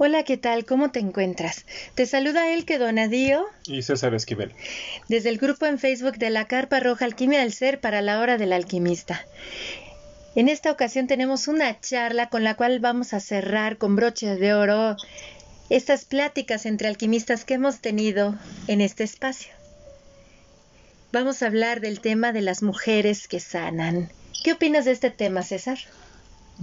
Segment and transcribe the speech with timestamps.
[0.00, 0.64] Hola, ¿qué tal?
[0.64, 1.66] ¿Cómo te encuentras?
[1.96, 4.52] Te saluda Elke Donadío y César Esquivel.
[5.08, 8.38] Desde el grupo en Facebook de la Carpa Roja Alquimia del Ser para la Hora
[8.38, 9.26] del Alquimista.
[10.36, 14.54] En esta ocasión tenemos una charla con la cual vamos a cerrar con broche de
[14.54, 14.94] oro
[15.68, 18.36] estas pláticas entre alquimistas que hemos tenido
[18.68, 19.52] en este espacio.
[21.10, 24.12] Vamos a hablar del tema de las mujeres que sanan.
[24.44, 25.78] ¿Qué opinas de este tema, César?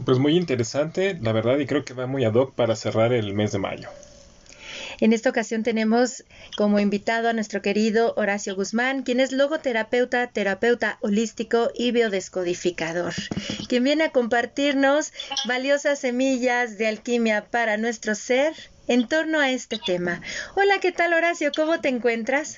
[0.04, 3.34] Pues muy interesante, la verdad, y creo que va muy ad hoc para cerrar el
[3.34, 3.90] mes de mayo.
[5.00, 6.24] En esta ocasión tenemos
[6.58, 13.14] como invitado a nuestro querido Horacio Guzmán, quien es logoterapeuta, terapeuta holístico y biodescodificador,
[13.68, 15.12] quien viene a compartirnos
[15.48, 18.54] valiosas semillas de alquimia para nuestro ser
[18.88, 20.22] en torno a este tema.
[20.56, 21.52] Hola, ¿qué tal Horacio?
[21.56, 22.58] ¿Cómo te encuentras?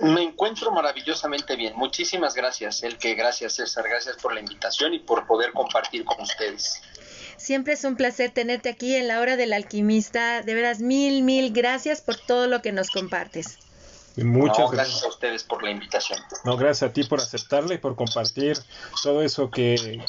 [0.00, 1.74] Me encuentro maravillosamente bien.
[1.76, 6.20] Muchísimas gracias, El que gracias César, gracias por la invitación y por poder compartir con
[6.20, 6.82] ustedes.
[7.36, 10.42] Siempre es un placer tenerte aquí en la hora del alquimista.
[10.42, 13.58] De veras, mil, mil gracias por todo lo que nos compartes.
[14.16, 16.18] Muchas gracias a ustedes por la invitación.
[16.44, 18.58] No, gracias a ti por aceptarla y por compartir
[19.02, 20.00] todo eso que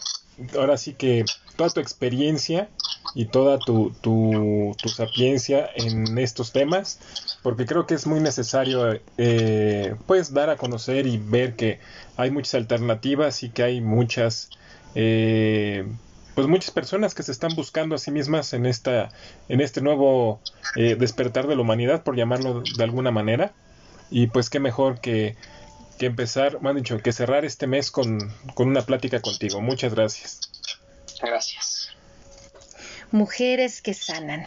[0.55, 1.25] ahora sí que
[1.57, 2.69] toda tu experiencia
[3.15, 6.99] y toda tu, tu, tu sapiencia en estos temas,
[7.41, 11.79] porque creo que es muy necesario eh, pues dar a conocer y ver que
[12.15, 14.49] hay muchas alternativas y que hay muchas
[14.95, 15.85] eh,
[16.35, 19.09] pues muchas personas que se están buscando a sí mismas en esta
[19.49, 20.39] en este nuevo
[20.75, 23.53] eh, despertar de la humanidad por llamarlo de alguna manera
[24.09, 25.35] y pues qué mejor que,
[25.97, 29.61] que empezar, me dicho, que cerrar este mes con, con una plática contigo.
[29.61, 30.39] Muchas gracias.
[31.21, 31.76] Gracias.
[33.11, 34.45] Mujeres que sanan.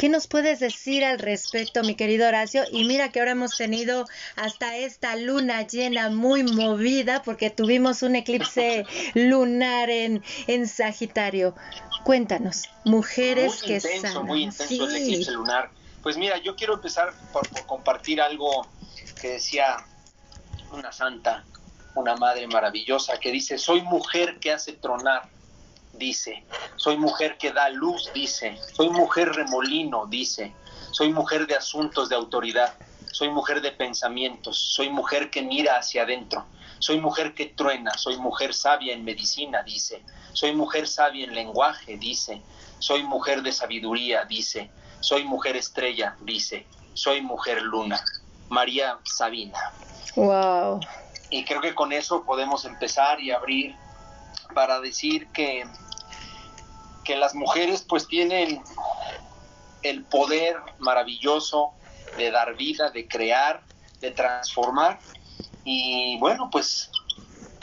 [0.00, 2.62] ¿Qué nos puedes decir al respecto, mi querido Horacio?
[2.72, 8.16] Y mira que ahora hemos tenido hasta esta luna llena muy movida porque tuvimos un
[8.16, 11.54] eclipse lunar en, en Sagitario.
[12.02, 14.24] Cuéntanos, mujeres que sanan.
[14.24, 15.70] Muy intenso el eclipse lunar.
[16.02, 18.66] Pues mira, yo quiero empezar por, por compartir algo
[19.20, 19.84] que decía
[20.72, 21.44] una santa,
[21.94, 25.28] una madre maravillosa, que dice, soy mujer que hace tronar
[25.92, 26.44] dice.
[26.76, 28.58] Soy mujer que da luz, dice.
[28.74, 30.52] Soy mujer remolino, dice.
[30.90, 32.74] Soy mujer de asuntos de autoridad.
[33.12, 34.58] Soy mujer de pensamientos.
[34.58, 36.44] Soy mujer que mira hacia adentro.
[36.78, 37.92] Soy mujer que truena.
[37.96, 40.02] Soy mujer sabia en medicina, dice.
[40.32, 42.42] Soy mujer sabia en lenguaje, dice.
[42.78, 44.70] Soy mujer de sabiduría, dice.
[45.00, 46.66] Soy mujer estrella, dice.
[46.94, 48.02] Soy mujer luna.
[48.48, 49.58] María Sabina.
[50.16, 50.80] Wow.
[51.30, 53.76] Y creo que con eso podemos empezar y abrir
[54.54, 55.64] para decir que
[57.04, 58.62] que las mujeres pues tienen
[59.82, 61.72] el poder maravilloso
[62.16, 63.62] de dar vida, de crear,
[64.00, 64.98] de transformar.
[65.64, 66.90] Y bueno, pues,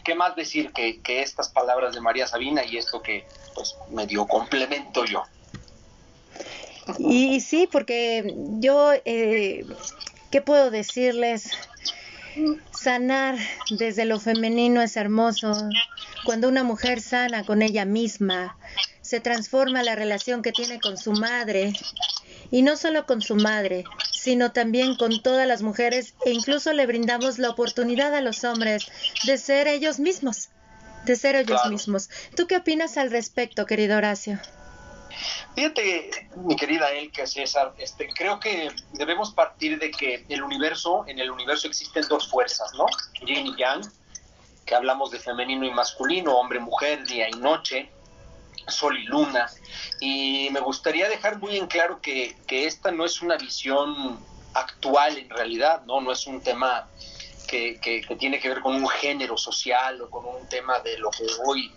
[0.03, 4.25] ¿qué más decir que, estas palabras de María Sabina y esto que pues me dio
[4.27, 5.23] complemento yo?
[6.99, 9.65] Y sí, porque yo, eh,
[10.31, 11.51] ¿qué puedo decirles?
[12.71, 13.37] Sanar
[13.69, 15.53] desde lo femenino es hermoso.
[16.25, 18.57] Cuando una mujer sana con ella misma,
[19.01, 21.73] se transforma la relación que tiene con su madre,
[22.51, 26.85] y no solo con su madre, sino también con todas las mujeres, e incluso le
[26.85, 28.85] brindamos la oportunidad a los hombres
[29.25, 30.49] de ser ellos mismos,
[31.05, 32.09] de ser ellos mismos.
[32.35, 34.39] ¿Tú qué opinas al respecto, querido Horacio?
[35.55, 41.19] Fíjate, mi querida Elke César, este, creo que debemos partir de que el universo, en
[41.19, 42.85] el universo existen dos fuerzas, ¿no?
[43.25, 43.81] Yin y Yang,
[44.65, 47.89] que hablamos de femenino y masculino, hombre, mujer, día y noche,
[48.67, 49.49] Sol y Luna.
[49.99, 54.19] Y me gustaría dejar muy en claro que, esta no es una visión
[54.53, 56.01] actual en realidad, ¿no?
[56.01, 56.87] No es un tema
[57.47, 57.79] que,
[58.19, 61.71] tiene que ver con un género social o con un tema de lo que hoy,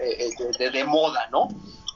[0.00, 0.30] eh,
[0.60, 1.48] eh, de, moda, ¿no?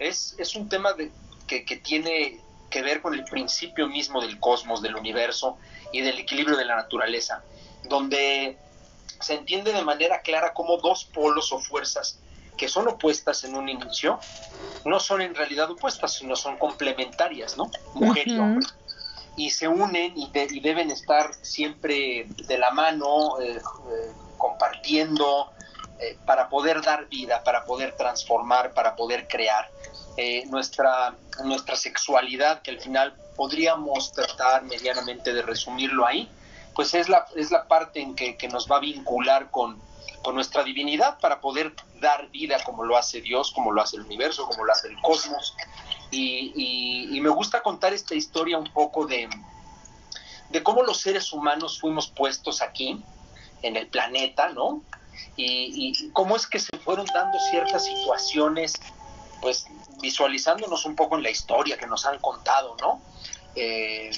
[0.05, 1.11] Es, es un tema de,
[1.47, 5.57] que, que tiene que ver con el principio mismo del cosmos, del universo
[5.93, 7.43] y del equilibrio de la naturaleza,
[7.89, 8.59] donde
[9.21, 12.19] se entiende de manera clara cómo dos polos o fuerzas
[12.57, 14.19] que son opuestas en un inicio,
[14.85, 17.71] no son en realidad opuestas, sino son complementarias, ¿no?
[17.95, 18.67] Mujer y hombre.
[19.37, 20.31] Y se unen y,
[20.61, 25.51] deben estar siempre de la mano, eh, eh, compartiendo,
[25.99, 29.69] eh, para poder dar vida, para poder transformar, para poder crear.
[30.51, 36.29] Nuestra, nuestra sexualidad, que al final podríamos tratar medianamente de resumirlo ahí,
[36.75, 39.81] pues es la, es la parte en que, que nos va a vincular con,
[40.25, 44.03] con nuestra divinidad para poder dar vida como lo hace Dios, como lo hace el
[44.03, 45.55] universo, como lo hace el cosmos.
[46.11, 49.29] Y, me gusta contar esta historia un poco de,
[50.51, 53.03] de cómo los seres humanos fuimos puestos aquí,
[53.63, 54.83] en el planeta, ¿no?
[55.37, 58.75] Y, cómo es que se fueron dando ciertas situaciones
[59.45, 59.67] pues
[60.01, 63.03] visualizándonos un poco en la historia que nos han contado, ¿no?
[63.55, 64.11] Eh,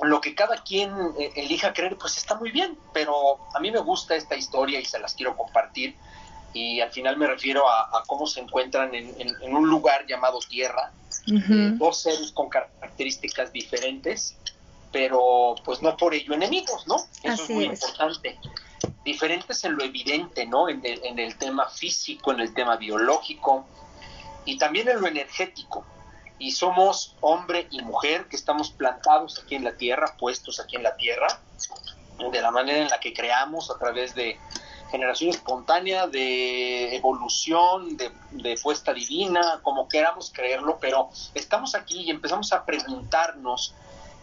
[0.00, 3.78] lo que cada quien eh, elija creer, pues está muy bien, pero a mí me
[3.80, 5.96] gusta esta historia y se las quiero compartir.
[6.54, 10.92] Y al final me refiero a, cómo se encuentran en, un lugar llamado Tierra,
[11.26, 14.34] dos seres con características diferentes,
[14.92, 16.96] pero pues no por ello enemigos, ¿no?
[17.22, 18.38] Eso es muy importante.
[19.04, 20.70] Diferentes en lo evidente, ¿no?
[20.70, 23.66] En el, en el tema físico, en el tema biológico
[24.46, 25.84] y también en lo energético
[26.38, 30.82] y somos hombre y mujer que estamos plantados aquí en la tierra, puestos aquí en
[30.82, 31.26] la tierra,
[32.30, 34.38] de la manera en la que creamos a través de
[34.90, 42.10] generación espontánea, de evolución, de, de puesta divina, como queramos creerlo, pero estamos aquí y
[42.10, 43.74] empezamos a preguntarnos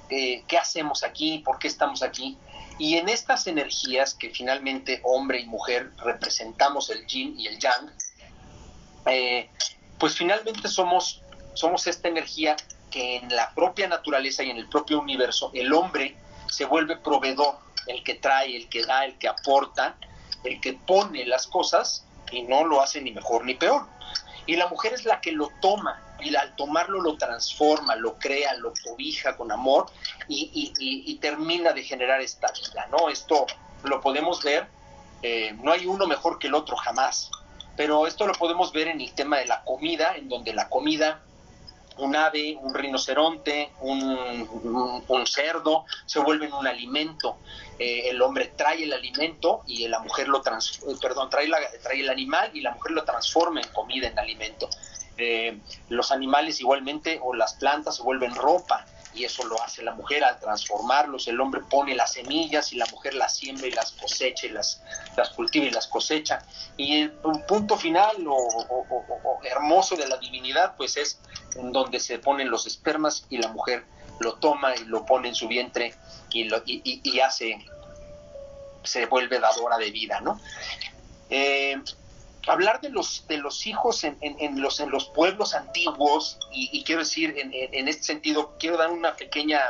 [0.09, 2.37] eh, qué hacemos aquí, por qué estamos aquí.
[2.77, 7.91] Y en estas energías que finalmente hombre y mujer representamos el yin y el yang,
[9.05, 9.49] eh,
[9.99, 11.21] pues finalmente somos
[11.53, 12.55] somos esta energía
[12.89, 16.15] que en la propia naturaleza y en el propio universo el hombre
[16.47, 17.55] se vuelve proveedor,
[17.87, 19.95] el que trae, el que da, el que aporta,
[20.43, 23.85] el que pone las cosas y no lo hace ni mejor ni peor.
[24.45, 28.53] Y la mujer es la que lo toma y al tomarlo lo transforma, lo crea,
[28.55, 29.87] lo cobija con amor
[30.27, 33.09] y, termina de generar esta vida, ¿no?
[33.09, 33.45] Esto
[33.83, 34.67] lo podemos ver,
[35.21, 37.31] eh, no hay uno mejor que el otro jamás,
[37.75, 41.21] pero esto lo podemos ver en el tema de la comida, en donde la comida
[41.97, 47.37] un ave, un rinoceronte, un, cerdo, se vuelven un alimento.
[47.79, 52.09] Eh, el hombre trae el alimento y la mujer lo trans, eh, perdón, trae el
[52.09, 54.69] animal y la mujer lo transforma en comida, en alimento.
[55.17, 55.59] Eh,
[55.89, 60.23] los animales igualmente o las plantas se vuelven ropa y eso lo hace la mujer
[60.23, 61.27] al transformarlos.
[61.27, 64.81] El hombre pone las semillas y la mujer las siembra y las cosecha y las,
[65.15, 66.45] las cultiva y las cosecha.
[66.77, 67.11] Y el
[67.47, 71.19] punto final o, hermoso de la divinidad, pues es
[71.55, 73.83] en donde se ponen los espermas y la mujer
[74.19, 75.93] lo toma y lo pone en su vientre
[76.31, 77.65] y, lo, y, hace,
[78.83, 80.39] se vuelve dadora de vida, ¿no?
[81.29, 81.81] Eh,
[82.47, 87.01] hablar de los de los hijos en, en, los en los pueblos antiguos y, quiero
[87.01, 89.61] decir en, en, este sentido quiero dar una pequeña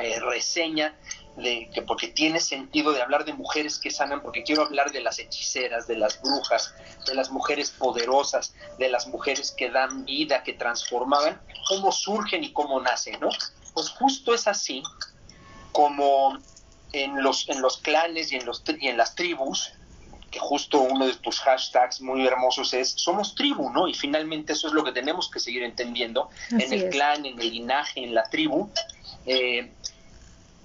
[0.00, 0.96] eh, reseña
[1.36, 5.00] de que porque tiene sentido de hablar de mujeres que sanan porque quiero hablar de
[5.00, 6.74] las hechiceras de las brujas
[7.06, 12.52] de las mujeres poderosas de las mujeres que dan vida que transformaban cómo surgen y
[12.52, 13.28] cómo nacen no
[13.74, 14.82] pues justo es así
[15.70, 16.36] como
[16.92, 19.72] en los en los clanes y en los y en las tribus
[20.32, 23.86] que justo uno de tus hashtags muy hermosos es somos tribu, ¿no?
[23.86, 27.50] Y finalmente eso es lo que tenemos que seguir entendiendo en el clan, en el
[27.50, 28.70] linaje, en la tribu.
[29.26, 29.70] Eh,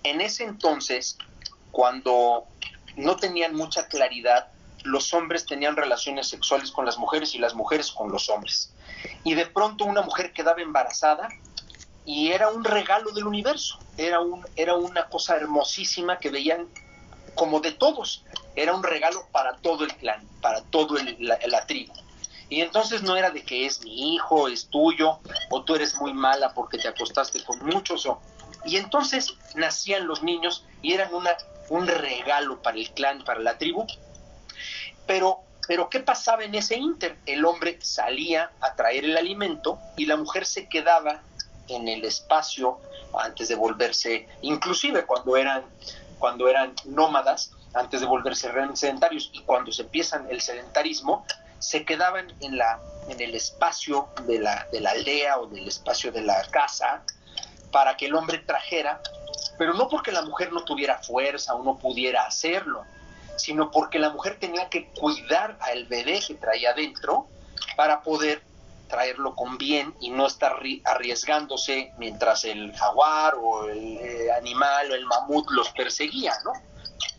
[0.03, 1.17] en ese entonces,
[1.71, 2.45] cuando
[2.95, 4.47] no tenían mucha claridad,
[4.83, 8.73] los hombres tenían relaciones sexuales con las mujeres y las mujeres con los hombres.
[9.25, 11.27] Y de pronto una mujer quedaba embarazada
[12.05, 16.67] y era un regalo del universo, era, un, era una cosa hermosísima que veían
[17.37, 18.23] como de todos
[18.55, 21.93] era un regalo para todo el clan, para toda la, la, tribu.
[22.49, 25.19] Y entonces no era de que es mi hijo, es tuyo,
[25.49, 28.05] o tú eres muy mala porque te acostaste con muchos.
[28.05, 28.19] O...
[28.65, 31.31] Y entonces nacían los niños y eran una,
[31.69, 33.85] un regalo para el clan, para la tribu.
[35.05, 37.17] Pero, pero ¿qué pasaba en ese inter?
[37.25, 41.21] El hombre salía a traer el alimento y la mujer se quedaba
[41.67, 42.79] en el espacio
[43.19, 45.63] antes de volverse, inclusive cuando eran,
[46.19, 49.29] cuando eran nómadas, antes de volverse sedentarios.
[49.33, 51.25] Y cuando se empiezan el sedentarismo,
[51.59, 56.11] se quedaban en, la, en el espacio de la, de la aldea o del espacio
[56.11, 57.03] de la casa
[57.71, 59.01] para que el hombre trajera,
[59.57, 62.83] pero no porque la mujer no tuviera fuerza o no pudiera hacerlo,
[63.35, 67.27] sino porque la mujer tenía que cuidar al bebé que traía adentro
[67.75, 68.41] para poder
[68.87, 74.95] traerlo con bien y no estar arriesgándose mientras el jaguar o el eh, animal o
[74.95, 76.53] el mamut los perseguía, ¿no?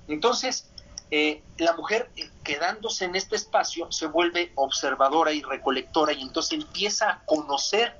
[0.08, 0.70] Entonces,
[1.10, 6.60] eh, la mujer eh, quedándose en este espacio se vuelve observadora y recolectora y entonces
[6.60, 7.94] empieza a conocer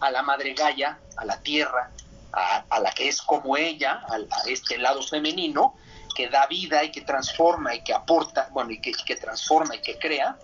[0.00, 1.90] a la madre Gaia, a la tierra,
[2.32, 5.74] a, la que es como ella, a, este lado femenino,
[6.14, 9.98] que da vida y que transforma y que aporta, bueno, y que, transforma y que
[9.98, 10.36] crea,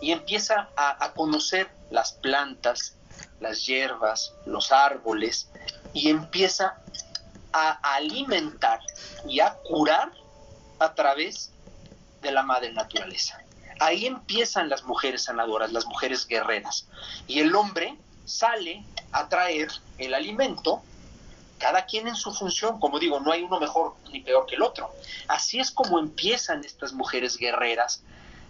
[0.00, 2.96] y empieza a, conocer las plantas,
[3.40, 5.50] las hierbas, los árboles,
[5.92, 6.76] y empieza
[7.52, 8.80] a alimentar
[9.26, 10.12] y a curar
[10.78, 11.52] a través
[12.20, 13.40] de la madre naturaleza.
[13.78, 16.88] Ahí empiezan las mujeres sanadoras, las mujeres guerreras.
[17.26, 20.82] Y el hombre sale a traer el alimento,
[21.58, 24.62] cada quien en su función, como digo, no hay uno mejor ni peor que el
[24.62, 24.92] otro.
[25.28, 28.02] Así es como empiezan estas mujeres guerreras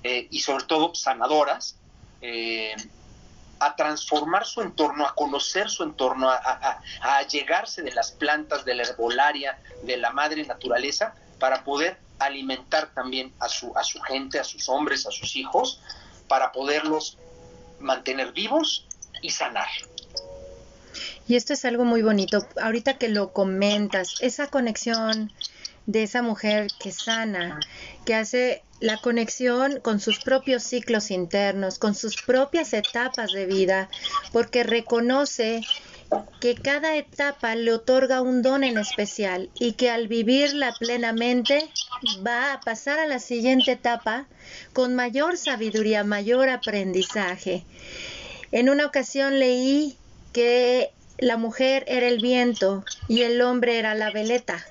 [0.02, 1.76] eh, y sobre todo sanadoras,
[2.20, 2.74] eh,
[3.58, 8.74] a transformar su entorno, a conocer su entorno, a, a, llegarse de las plantas, de
[8.74, 14.38] la herbolaria, de la madre naturaleza, para poder alimentar también a su, a su gente,
[14.38, 15.80] a sus hombres, a sus hijos,
[16.28, 17.18] para poderlos
[17.80, 18.86] mantener vivos
[19.22, 19.68] y sanar.
[21.28, 22.46] Y esto es algo muy bonito.
[22.60, 25.32] Ahorita que lo comentas, esa conexión
[25.86, 27.60] de esa mujer que sana,
[28.04, 33.88] que hace la conexión con sus propios ciclos internos, con sus propias etapas de vida,
[34.32, 35.62] porque reconoce
[36.40, 41.68] que cada etapa le otorga un don en especial y que al vivirla plenamente
[42.24, 44.26] va a pasar a la siguiente etapa
[44.72, 47.64] con mayor sabiduría, mayor aprendizaje.
[48.52, 49.96] En una ocasión leí
[50.32, 54.64] que la mujer era el viento y el hombre era la veleta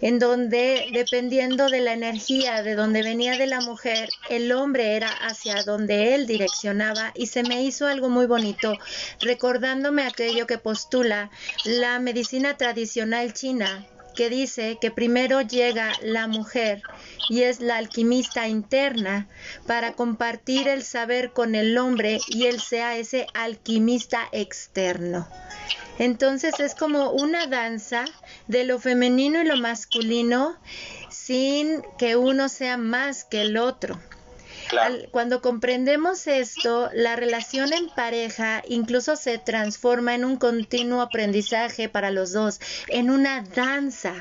[0.00, 5.10] en donde dependiendo de la energía de donde venía de la mujer, el hombre era
[5.10, 8.78] hacia donde él direccionaba y se me hizo algo muy bonito,
[9.20, 11.30] recordándome aquello que postula
[11.64, 13.86] la medicina tradicional china,
[14.20, 16.82] que dice que primero llega la mujer
[17.30, 19.28] y es la alquimista interna
[19.66, 25.26] para compartir el saber con el hombre y él sea ese alquimista externo.
[25.98, 28.04] Entonces es como una danza
[28.46, 30.54] de lo femenino y lo masculino
[31.08, 33.98] sin que uno sea más que el otro
[35.10, 42.10] cuando comprendemos esto, la relación en pareja incluso se transforma en un continuo aprendizaje para
[42.10, 44.14] los dos, en una danza,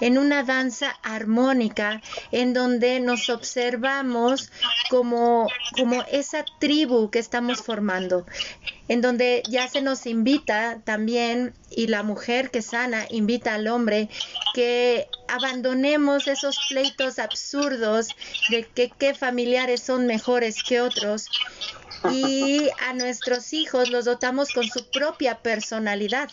[0.00, 2.02] en una danza armónica,
[2.32, 4.50] en donde nos observamos
[4.90, 8.26] como, como esa tribu que estamos formando,
[8.88, 14.08] en donde ya se nos invita también, y la mujer que sana invita al hombre,
[14.54, 18.08] que abandonemos esos pleitos absurdos
[18.48, 21.26] de que qué familiares son mejores que otros
[22.10, 26.30] y a nuestros hijos los dotamos con su propia personalidad.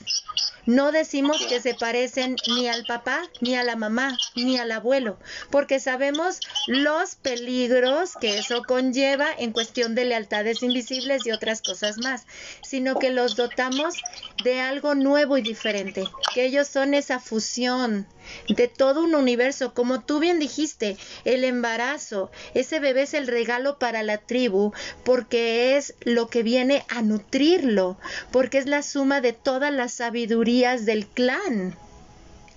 [0.65, 5.19] No decimos que se parecen ni al papá, ni a la mamá, ni al abuelo,
[5.51, 11.99] porque sabemos los peligros que eso conlleva en cuestión de lealtades invisibles y otras cosas
[11.99, 12.25] más,
[12.63, 13.95] sino que los dotamos
[14.43, 18.07] de algo nuevo y diferente, que ellos son esa fusión
[18.47, 23.77] de todo un universo, como tú bien dijiste, el embarazo, ese bebé es el regalo
[23.79, 27.97] para la tribu, porque es lo que viene a nutrirlo,
[28.31, 31.77] porque es la suma de todas las sabidurías del clan.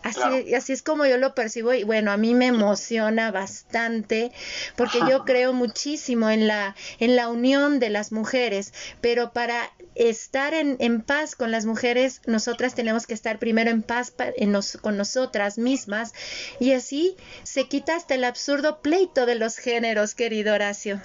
[0.09, 4.33] Así, así es como yo lo percibo y bueno, a mí me emociona bastante
[4.77, 10.55] porque yo creo muchísimo en la, en la unión de las mujeres, pero para estar
[10.55, 14.13] en, en paz con las mujeres, nosotras tenemos que estar primero en paz
[14.81, 16.13] con nosotras mismas
[16.61, 21.01] y así se quita hasta el absurdo pleito de los géneros, querido Horacio.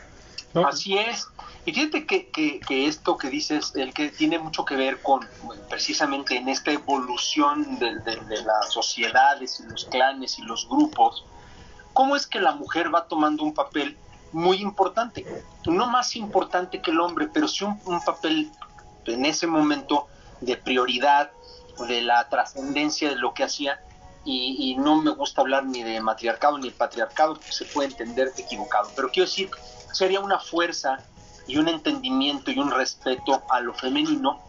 [0.54, 1.28] Así es.
[1.66, 5.26] Y fíjate que, que, esto que dices, el que tiene mucho que ver con
[5.70, 7.94] precisamente en esta evolución de,
[8.46, 11.26] las sociedades y los clanes y los grupos,
[11.94, 13.98] cómo es que la mujer va tomando un papel
[14.34, 15.26] muy importante,
[15.66, 18.52] no más importante que el hombre, pero sí un, papel
[19.06, 20.08] en ese momento
[20.42, 21.32] de prioridad,
[21.88, 23.80] de la trascendencia de lo que hacía,
[24.26, 28.32] y, y, no me gusta hablar ni de matriarcado ni de patriarcado, se puede entender
[28.38, 29.50] equivocado, pero quiero decir,
[29.92, 30.98] sería una fuerza
[31.48, 34.40] y un entendimiento y un respeto a lo femenino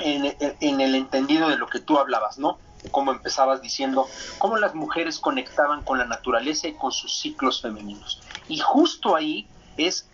[0.00, 2.58] en, el entendido de lo que tú hablabas, ¿no?
[2.90, 4.06] Como empezabas diciendo,
[4.38, 8.20] cómo las mujeres conectaban con la naturaleza y con sus ciclos femeninos.
[8.48, 10.08] Y justo ahí es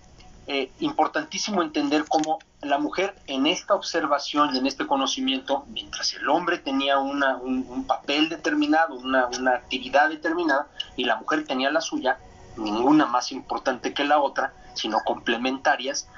[0.46, 6.28] eh, importantísimo entender cómo la mujer en esta observación y en este conocimiento, mientras el
[6.28, 11.80] hombre tenía una, un, papel determinado, una, una actividad determinada, y la mujer tenía la
[11.80, 12.18] suya,
[12.56, 16.08] ninguna más importante que la otra, sino complementarias,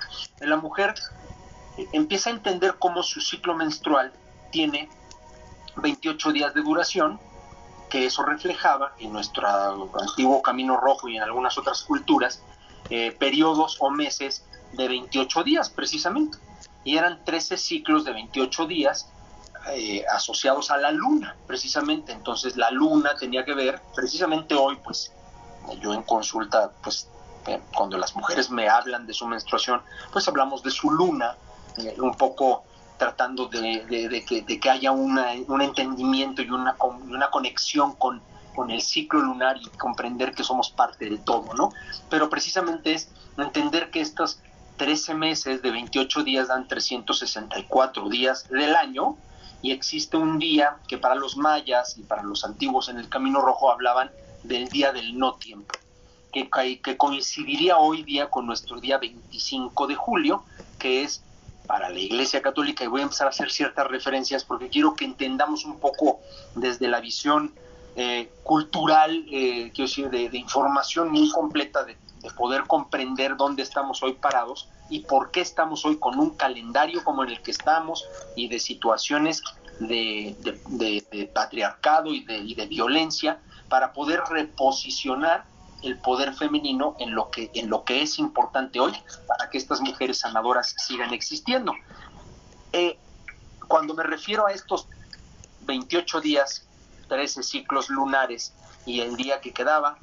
[0.40, 0.94] la mujer
[1.92, 4.12] empieza a entender cómo su ciclo menstrual
[4.50, 4.88] tiene
[5.76, 7.18] 28 días de duración,
[7.88, 9.46] que eso reflejaba en nuestro
[10.00, 12.42] antiguo camino rojo y en algunas otras culturas,
[12.90, 16.38] eh, periodos o meses de 28 días precisamente.
[16.84, 19.10] Y eran 13 ciclos de 28 días
[19.70, 22.12] eh, asociados a la luna, precisamente.
[22.12, 25.12] Entonces la luna tenía que ver, precisamente hoy, pues
[25.80, 27.08] yo en consulta, pues
[27.46, 29.80] eh, cuando las mujeres me hablan de su menstruación,
[30.12, 31.36] pues hablamos de su luna,
[31.78, 32.64] eh, un poco
[32.98, 34.24] tratando de,
[34.60, 38.22] que, haya un entendimiento y una, una conexión con,
[38.54, 41.72] con el ciclo lunar y comprender que somos parte de todo, ¿no?
[42.08, 44.38] Pero precisamente es entender que estos
[44.76, 49.16] 13 meses de 28 días dan 364 días del año
[49.62, 53.40] y existe un día que para los mayas y para los antiguos en el Camino
[53.40, 54.10] Rojo hablaban
[54.42, 55.74] del día del no tiempo
[56.32, 60.44] que, que coincidiría hoy día con nuestro día 25 de julio,
[60.78, 61.22] que es
[61.66, 65.04] para la Iglesia Católica y voy a empezar a hacer ciertas referencias porque quiero que
[65.04, 66.20] entendamos un poco
[66.54, 67.54] desde la visión
[67.94, 71.96] eh, cultural, eh, quiero decir, de, información muy completa de,
[72.36, 77.24] poder comprender dónde estamos hoy parados y por qué estamos hoy con un calendario como
[77.24, 78.06] en el que estamos
[78.36, 79.42] y de situaciones
[79.80, 83.40] de, patriarcado y de violencia
[83.72, 85.46] para poder reposicionar
[85.82, 88.92] el poder femenino en lo que en lo que es importante hoy
[89.26, 91.72] para que estas mujeres sanadoras sigan existiendo.
[92.74, 92.98] Eh,
[93.66, 94.88] cuando me refiero a estos
[95.62, 96.66] 28 días,
[97.08, 98.52] 13 ciclos lunares
[98.84, 99.96] y el día que quedaba,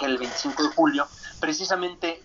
[0.00, 1.06] el 25 de julio,
[1.38, 2.24] precisamente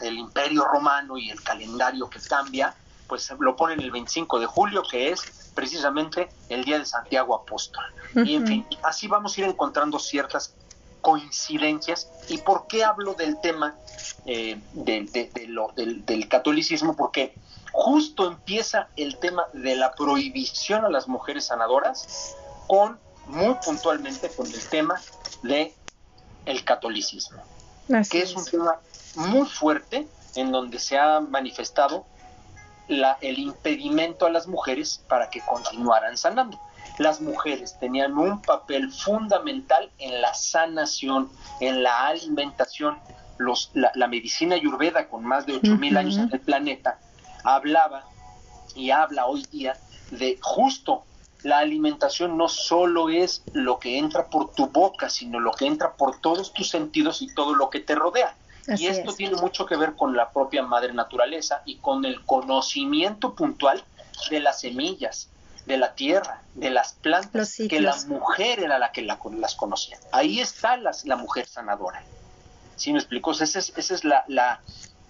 [0.00, 2.74] el imperio romano y el calendario que cambia,
[3.06, 7.82] pues lo ponen el 25 de julio, que es precisamente el día de Santiago Apóstol.
[8.14, 10.54] Y en fin, así vamos a ir encontrando ciertas
[11.00, 12.08] coincidencias.
[12.28, 13.74] ¿Y por qué hablo del tema
[14.24, 16.94] eh, del, catolicismo?
[16.94, 17.34] Porque
[17.72, 22.36] justo empieza el tema de la prohibición a las mujeres sanadoras
[22.68, 22.96] con,
[23.26, 25.00] muy puntualmente, con el tema
[25.42, 25.74] de
[26.46, 27.42] el catolicismo,
[28.08, 28.76] que es un tema
[29.16, 32.06] muy fuerte en donde se ha manifestado
[32.88, 36.58] la, el impedimento a las mujeres para que continuaran sanando
[36.98, 41.30] las mujeres tenían un papel fundamental en la sanación,
[41.60, 42.98] en la alimentación.
[43.38, 46.98] Los, la, medicina ayurveda, con más de 8.000 años en el planeta,
[47.44, 48.04] hablaba
[48.74, 49.76] y habla hoy día
[50.10, 51.04] de justo
[51.44, 55.92] la alimentación no solo es lo que entra por tu boca, sino lo que entra
[55.92, 58.34] por todos tus sentidos y todo lo que te rodea.
[58.76, 63.34] Y esto tiene mucho que ver con la propia madre naturaleza y con el conocimiento
[63.34, 63.82] puntual
[64.30, 65.28] de las semillas,
[65.66, 69.98] de la tierra, de las plantas, que la mujer era la que las conocía.
[70.12, 72.02] Ahí está la mujer sanadora.
[72.76, 73.32] ¿Sí me explico?
[73.32, 74.60] Esa es, esa es la, la,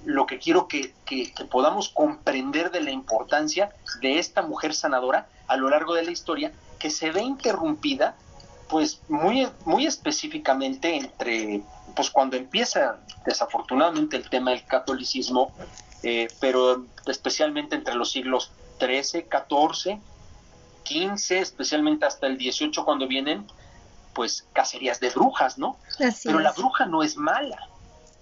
[0.05, 5.57] lo que quiero que, que, podamos comprender de la importancia de esta mujer sanadora a
[5.57, 8.15] lo largo de la historia, que se ve interrumpida,
[8.69, 11.63] pues muy, muy específicamente entre,
[11.99, 15.53] pues cuando empieza desafortunadamente el tema del catolicismo,
[16.05, 20.01] eh, pero especialmente entre los siglos 13, 14
[20.85, 23.49] 15, especialmente hasta el 18 cuando vienen,
[24.15, 25.77] pues cacerías de brujas, ¿no?
[26.23, 27.69] Pero la bruja no es mala.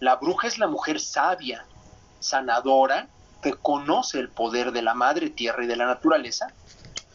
[0.00, 1.66] La bruja es la mujer sabia,
[2.18, 3.08] sanadora,
[3.42, 6.46] que conoce el poder de la madre tierra y de la naturaleza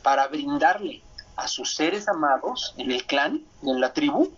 [0.04, 1.02] para brindarle
[1.38, 4.32] a sus seres amados en el clan, en la tribu,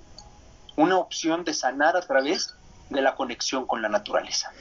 [0.75, 2.55] una opción de sanar a través
[2.89, 4.51] de la conexión con la naturaleza.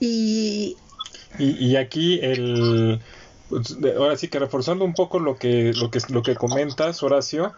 [0.00, 0.76] Y,
[1.38, 3.00] y aquí el,
[3.48, 7.54] pues, ahora sí que reforzando un poco lo que, lo que, lo que comentas, Horacio,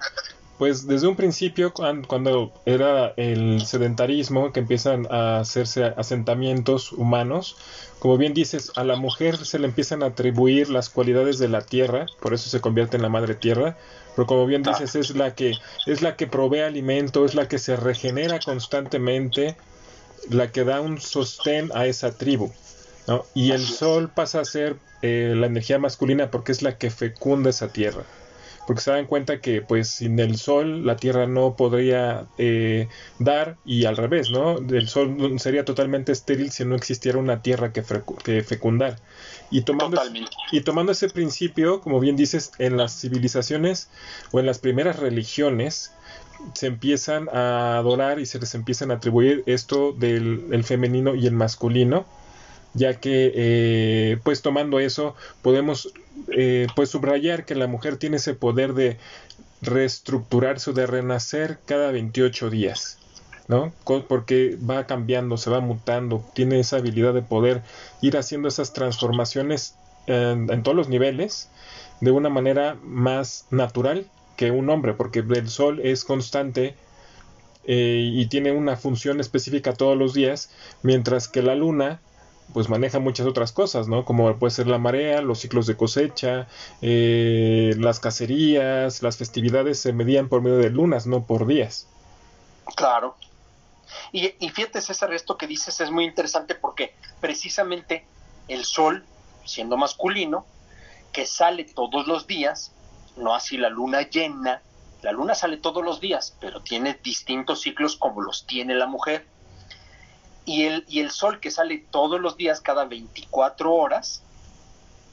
[0.58, 7.56] pues desde un principio, cuando era el sedentarismo, que empiezan a hacerse asentamientos humanos,
[8.00, 11.62] como bien dices, a la mujer se le empiezan a atribuir las cualidades de la
[11.62, 13.76] tierra, por eso se convierte en la madre tierra,
[14.16, 15.54] pero como bien dices, es la que,
[15.86, 19.56] es la que provee alimento, es la que se regenera constantemente,
[20.28, 22.52] la que da un sostén a esa tribu.
[23.34, 27.50] Y el sol pasa a ser eh, la energía masculina porque es la que fecunda
[27.50, 28.02] esa tierra.
[28.68, 33.56] Porque se dan cuenta que pues sin el sol la tierra no podría eh, dar
[33.64, 34.58] y al revés, ¿no?
[34.58, 37.82] El sol sería totalmente estéril si no existiera una tierra que,
[38.22, 38.98] que fecundar.
[39.50, 39.98] Y tomando,
[40.52, 43.88] y tomando ese principio, como bien dices, en las civilizaciones
[44.32, 45.92] o en las primeras religiones,
[46.52, 51.32] se empiezan a adorar y se les empiezan a atribuir esto del femenino y el
[51.32, 52.04] masculino
[52.74, 55.92] ya que eh, pues tomando eso podemos
[56.28, 58.98] eh, pues subrayar que la mujer tiene ese poder de
[59.62, 62.98] reestructurarse o de renacer cada 28 días,
[63.48, 63.72] ¿no?
[63.84, 67.62] Porque va cambiando, se va mutando, tiene esa habilidad de poder
[68.00, 69.74] ir haciendo esas transformaciones
[70.06, 71.50] en, todos los niveles
[72.00, 76.74] de una manera más natural que un hombre, porque el sol es constante
[77.64, 80.50] eh, y tiene una función específica todos los días,
[80.82, 82.00] mientras que la luna
[82.52, 84.04] pues maneja muchas otras cosas, ¿no?
[84.04, 86.48] Como puede ser la marea, los ciclos de cosecha,
[86.80, 91.86] eh, las cacerías, las festividades se medían por medio de lunas, no por días.
[92.76, 93.16] Claro.
[94.12, 98.06] Y, y fíjate, César, esto que dices es muy interesante porque precisamente
[98.48, 99.04] el sol,
[99.44, 100.46] siendo masculino,
[101.12, 102.72] que sale todos los días,
[103.16, 104.62] no así la luna llena,
[105.02, 109.26] la luna sale todos los días, pero tiene distintos ciclos como los tiene la mujer
[110.48, 114.22] y el, y el sol que sale todos los días, cada 24 horas,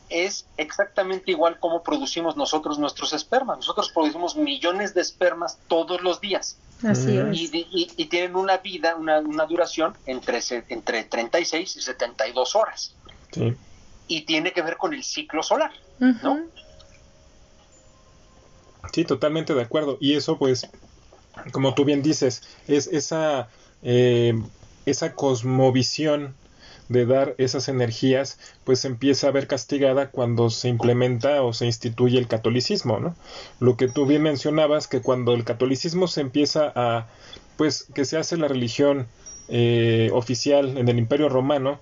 [0.10, 3.58] es exactamente igual como producimos nosotros nuestros espermas.
[3.58, 6.58] Nosotros producimos millones de espermas todos los días.
[6.88, 7.38] Así es.
[7.98, 12.96] Y, tienen una vida, una, una, duración entre, entre 36 y 72 horas.
[14.08, 16.46] y tiene que ver con el ciclo solar, ¿no?
[18.94, 19.98] Sí, totalmente de acuerdo.
[20.00, 20.70] Y eso, pues,
[21.52, 23.50] como tú bien dices, es esa,
[23.84, 24.34] eh,
[24.86, 26.36] esa cosmovisión
[26.90, 32.20] de dar esas energías, pues empieza a ver castigada cuando se implementa o se instituye
[32.20, 33.16] el catolicismo, ¿no?
[33.60, 37.08] Lo que tú bien mencionabas, que cuando el catolicismo se empieza a,
[37.58, 39.08] pues, que se hace la religión
[39.48, 41.80] eh, oficial en el Imperio Romano,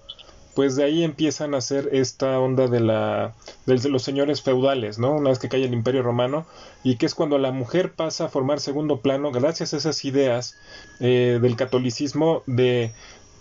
[0.56, 3.34] pues de ahí empiezan a hacer esta onda de la
[3.66, 5.14] de los señores feudales, ¿no?
[5.14, 6.46] Una vez que cae el Imperio Romano
[6.84, 10.56] y que es cuando la mujer pasa a formar segundo plano gracias a esas ideas
[11.00, 12.92] eh, del catolicismo de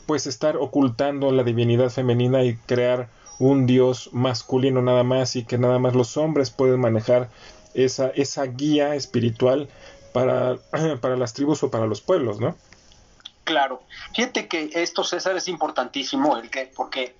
[0.06, 5.58] pues estar ocultando la divinidad femenina y crear un dios masculino nada más y que
[5.58, 7.28] nada más los hombres pueden manejar
[7.74, 9.68] esa esa guía espiritual
[10.12, 10.56] para
[11.00, 12.56] para las tribus o para los pueblos, ¿no?
[13.44, 13.82] Claro.
[14.14, 17.16] Fíjate que esto, César, es importantísimo, el que, porque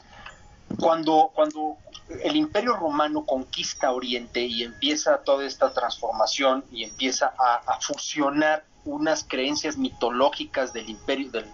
[0.78, 1.76] cuando, cuando
[2.22, 9.24] el Imperio Romano conquista Oriente y empieza toda esta transformación y empieza a, fusionar unas
[9.24, 11.46] creencias mitológicas del imperio, del,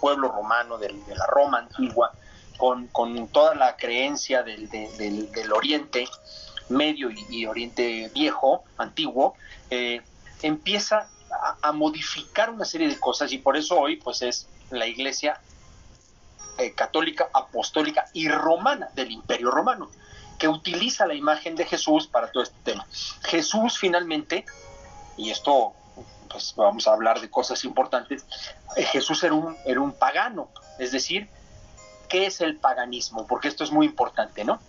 [0.00, 2.12] pueblo romano, de la Roma antigua,
[2.56, 2.88] con,
[3.28, 6.06] toda la creencia del, del Oriente
[6.68, 9.34] Medio y, Oriente Viejo, antiguo,
[9.70, 10.00] eh,
[10.42, 11.08] empieza
[11.62, 15.40] a, modificar una serie de cosas y por eso hoy pues es la iglesia
[16.58, 19.90] eh, católica, apostólica y romana del imperio romano,
[20.38, 22.86] que utiliza la imagen de Jesús para todo este tema.
[23.22, 24.44] Jesús finalmente,
[25.16, 25.72] y esto
[26.28, 28.26] pues vamos a hablar de cosas importantes,
[28.76, 31.28] eh, Jesús era un, era un pagano, es decir,
[32.08, 33.26] ¿qué es el paganismo?
[33.26, 34.60] Porque esto es muy importante, ¿no?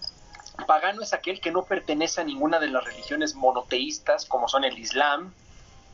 [0.68, 4.78] Pagano es aquel que no pertenece a ninguna de las religiones monoteístas como son el
[4.80, 5.34] Islam,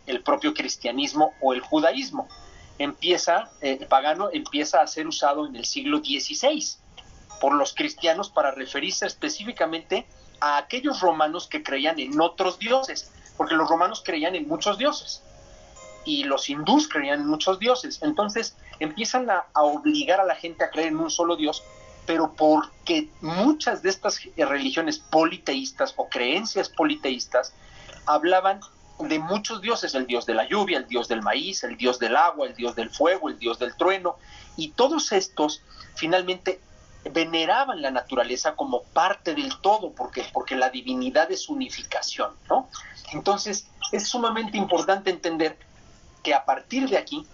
[0.07, 2.27] el propio cristianismo o el judaísmo.
[2.77, 6.77] Empieza, eh, el pagano empieza a ser usado en el siglo XVI
[7.39, 10.05] por los cristianos para referirse específicamente
[10.39, 15.23] a aquellos romanos que creían en otros dioses, porque los romanos creían en muchos dioses
[16.03, 17.99] y los hindús creían en muchos dioses.
[18.01, 21.63] Entonces empiezan a, a, obligar a la gente a creer en un solo Dios,
[22.05, 27.53] pero porque muchas de estas religiones politeístas o creencias politeístas
[28.05, 28.61] hablaban
[29.07, 32.15] de muchos dioses, el dios de la lluvia, el dios del maíz, el dios del
[32.15, 34.17] agua, el dios del fuego, el dios del trueno,
[34.57, 35.61] y todos estos
[35.95, 36.59] finalmente
[37.11, 42.69] veneraban la naturaleza como parte del todo, porque, porque la divinidad es unificación, ¿no?
[43.11, 45.57] Entonces, es sumamente importante entender
[46.23, 47.25] que a partir de aquí,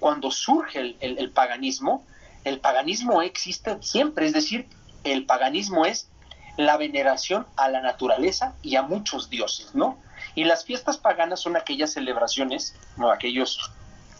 [0.00, 2.04] cuando surge el, el paganismo,
[2.44, 4.68] el paganismo existe siempre, es decir,
[5.04, 6.08] el paganismo es
[6.56, 9.98] la veneración a la naturaleza y a muchos dioses, ¿no?
[10.34, 13.70] Y las fiestas paganas son aquellas celebraciones, o aquellos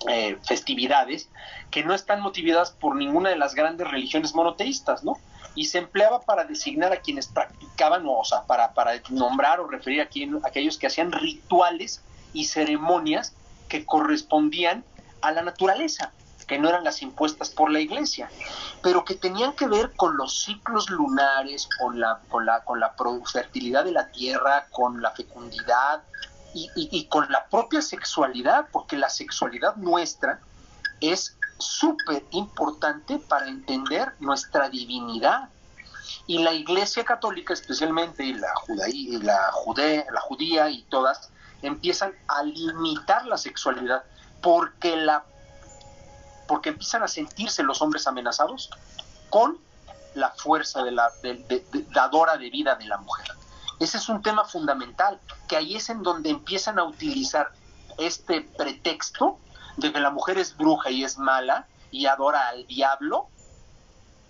[0.08, 1.28] eh, festividades
[1.70, 5.18] que no están motivadas por ninguna de las grandes religiones monoteístas, ¿no?
[5.54, 10.00] Y se empleaba para designar a quienes practicaban, o, sea, para, para nombrar o referir
[10.00, 13.34] a, quien, a aquellos que hacían rituales y ceremonias
[13.68, 14.84] que correspondían
[15.20, 16.12] a la naturaleza
[16.58, 18.30] no eran las impuestas por la iglesia,
[18.82, 22.94] pero que tenían que ver con los ciclos lunares, con la, con la, con la
[23.30, 26.02] fertilidad de la tierra, con la fecundidad
[26.54, 30.40] y, y con la propia sexualidad, porque la sexualidad nuestra
[31.00, 35.48] es súper importante para entender nuestra divinidad.
[36.26, 41.30] Y la Iglesia Católica, especialmente y la, judaí, la, jude, la judía y todas,
[41.62, 44.04] empiezan a limitar la sexualidad
[44.40, 45.24] porque la
[46.46, 48.70] porque empiezan a sentirse los hombres amenazados
[49.30, 49.58] con
[50.14, 51.10] la fuerza de la
[51.90, 53.26] dadora de vida de la mujer.
[53.80, 57.50] Ese es un tema fundamental, que ahí es en donde empiezan a utilizar
[57.98, 59.38] este pretexto
[59.76, 63.28] de que la mujer es bruja y es mala y adora al diablo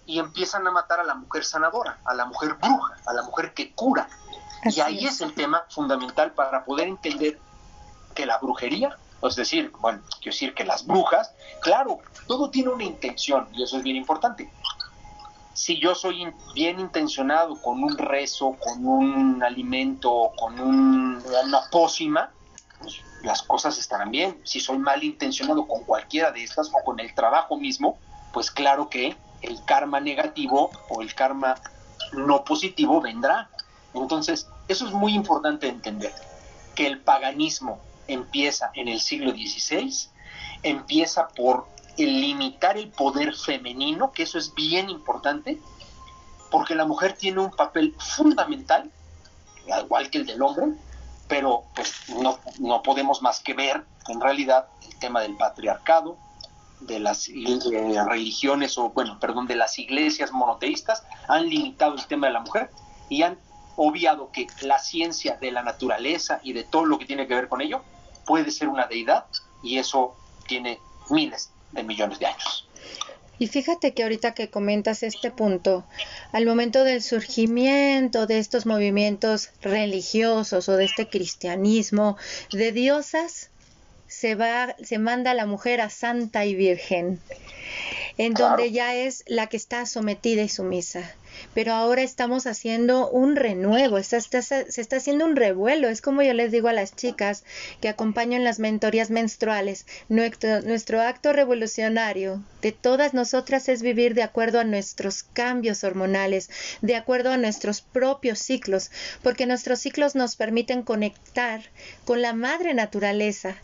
[0.06, 3.54] y empiezan a matar a la mujer sanadora, a la mujer bruja, a la mujer
[3.54, 4.08] que cura.
[4.64, 7.38] y ahí es el tema fundamental para poder entender
[8.14, 8.96] que la brujería
[9.28, 13.76] es decir, bueno, quiero decir que las brujas, claro, todo tiene una intención y eso
[13.76, 14.50] es bien importante.
[15.54, 22.32] Si yo soy bien intencionado con un rezo, con un alimento, con una pócima,
[22.80, 24.40] pues las cosas estarán bien.
[24.44, 27.98] Si soy mal intencionado con cualquiera de estas o con el trabajo mismo,
[28.32, 31.56] pues claro que el karma negativo o el karma
[32.12, 33.50] no positivo vendrá.
[33.94, 36.12] Entonces, eso es muy importante entender,
[36.74, 40.08] que el paganismo empieza en el siglo XVI,
[40.62, 45.58] empieza por limitar el poder femenino, que eso es bien importante,
[46.50, 48.90] porque la mujer tiene un papel fundamental,
[49.82, 50.66] igual que el del hombre,
[51.28, 56.16] pero pues no, no podemos más que ver en realidad el tema del patriarcado,
[56.86, 62.26] de las eh, religiones o bueno, perdón, de las iglesias monoteístas han limitado el tema
[62.26, 62.70] de la mujer
[63.08, 63.38] y han
[63.76, 67.48] obviado que la ciencia de la naturaleza y de todo lo que tiene que ver
[67.48, 67.82] con ello
[68.26, 69.26] puede ser una deidad
[69.62, 70.78] y eso tiene
[71.10, 72.68] miles de millones de años.
[73.38, 75.84] Y fíjate que ahorita que comentas este punto,
[76.32, 82.16] al momento del surgimiento de estos movimientos religiosos o de este cristianismo
[82.52, 83.50] de diosas,
[84.06, 87.20] se va, se manda a la mujer a santa y virgen,
[88.18, 91.12] en donde ya es la que está sometida y sumisa
[91.54, 95.88] pero ahora estamos haciendo un renuevo, se está, haciendo un revuelo.
[95.88, 97.44] Es como yo les digo a las chicas
[97.80, 104.14] que acompaño en las mentorías menstruales, nuestro, nuestro acto revolucionario de todas nosotras es vivir
[104.14, 106.48] de acuerdo a nuestros cambios hormonales,
[106.80, 108.90] de acuerdo a nuestros propios ciclos,
[109.22, 111.62] porque nuestros ciclos nos permiten conectar
[112.04, 113.56] con la madre naturaleza.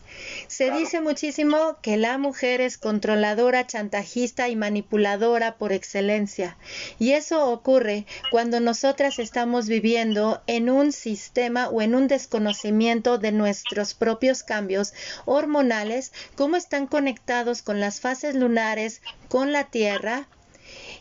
[0.47, 6.57] Se dice muchísimo que la mujer es controladora, chantajista y manipuladora por excelencia,
[6.99, 7.68] y eso ocurre
[8.31, 14.93] cuando nosotras estamos viviendo en un sistema o en un desconocimiento de nuestros propios cambios
[15.25, 20.27] hormonales, cómo están conectados con las fases lunares, con la Tierra,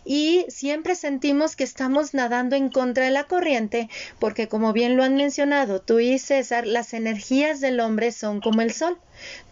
[0.05, 5.05] y siempre sentimos que estamos nadando en contra de la corriente porque como bien lo
[5.05, 8.99] han mencionado tú y César, las energías del hombre son como el sol.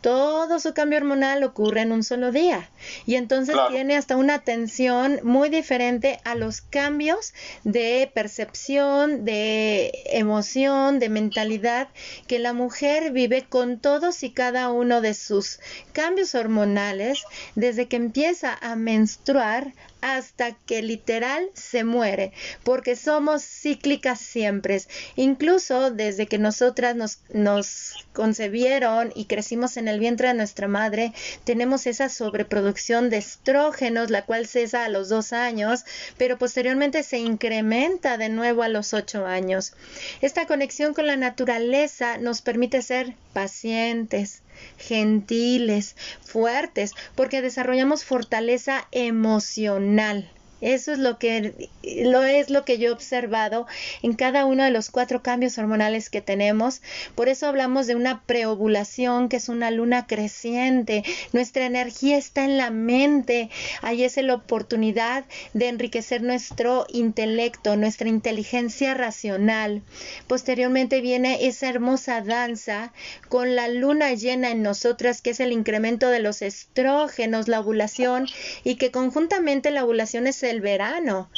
[0.00, 2.70] Todo su cambio hormonal ocurre en un solo día.
[3.06, 10.98] Y entonces tiene hasta una atención muy diferente a los cambios de percepción, de emoción,
[10.98, 11.88] de mentalidad
[12.26, 15.60] que la mujer vive con todos y cada uno de sus
[15.92, 17.24] cambios hormonales
[17.54, 19.72] desde que empieza a menstruar
[20.14, 24.80] hasta que literal se muere, porque somos cíclicas siempre.
[25.16, 31.12] Incluso desde que nosotras nos, nos concebieron y crecimos en el vientre de nuestra madre,
[31.44, 35.84] tenemos esa sobreproducción de estrógenos, la cual cesa a los dos años,
[36.16, 39.72] pero posteriormente se incrementa de nuevo a los ocho años.
[40.20, 44.42] Esta conexión con la naturaleza nos permite ser pacientes,
[44.78, 50.30] gentiles, fuertes, porque desarrollamos fortaleza emocional.
[50.60, 53.66] Eso es lo que lo es lo que yo he observado
[54.02, 56.80] en cada uno de los cuatro cambios hormonales que tenemos.
[57.14, 61.04] Por eso hablamos de una preovulación, que es una luna creciente.
[61.32, 63.50] Nuestra energía está en la mente.
[63.82, 69.82] Ahí es la oportunidad de enriquecer nuestro intelecto, nuestra inteligencia racional.
[70.26, 72.92] Posteriormente viene esa hermosa danza
[73.28, 78.26] con la luna llena en nosotras, que es el incremento de los estrógenos, la ovulación,
[78.64, 81.28] y que conjuntamente la ovulación es el verano.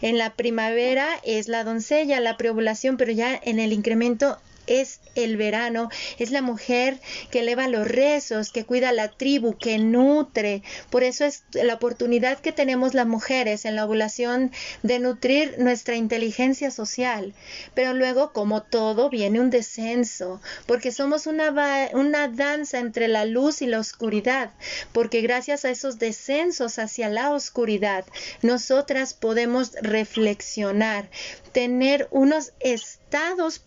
[0.00, 5.36] En la primavera es la doncella, la preovulación, pero ya en el incremento es el
[5.36, 6.98] verano, es la mujer
[7.30, 10.62] que eleva los rezos, que cuida la tribu, que nutre.
[10.90, 15.96] Por eso es la oportunidad que tenemos las mujeres en la ovulación de nutrir nuestra
[15.96, 17.34] inteligencia social.
[17.74, 23.62] Pero luego, como todo, viene un descenso, porque somos una, una danza entre la luz
[23.62, 24.50] y la oscuridad,
[24.92, 28.04] porque gracias a esos descensos hacia la oscuridad,
[28.42, 31.08] nosotras podemos reflexionar,
[31.52, 33.03] tener unos estados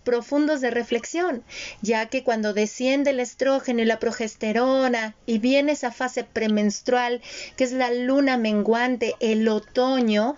[0.03, 1.43] profundos de reflexión,
[1.81, 7.21] ya que cuando desciende el estrógeno y la progesterona y viene esa fase premenstrual,
[7.55, 10.37] que es la luna menguante, el otoño,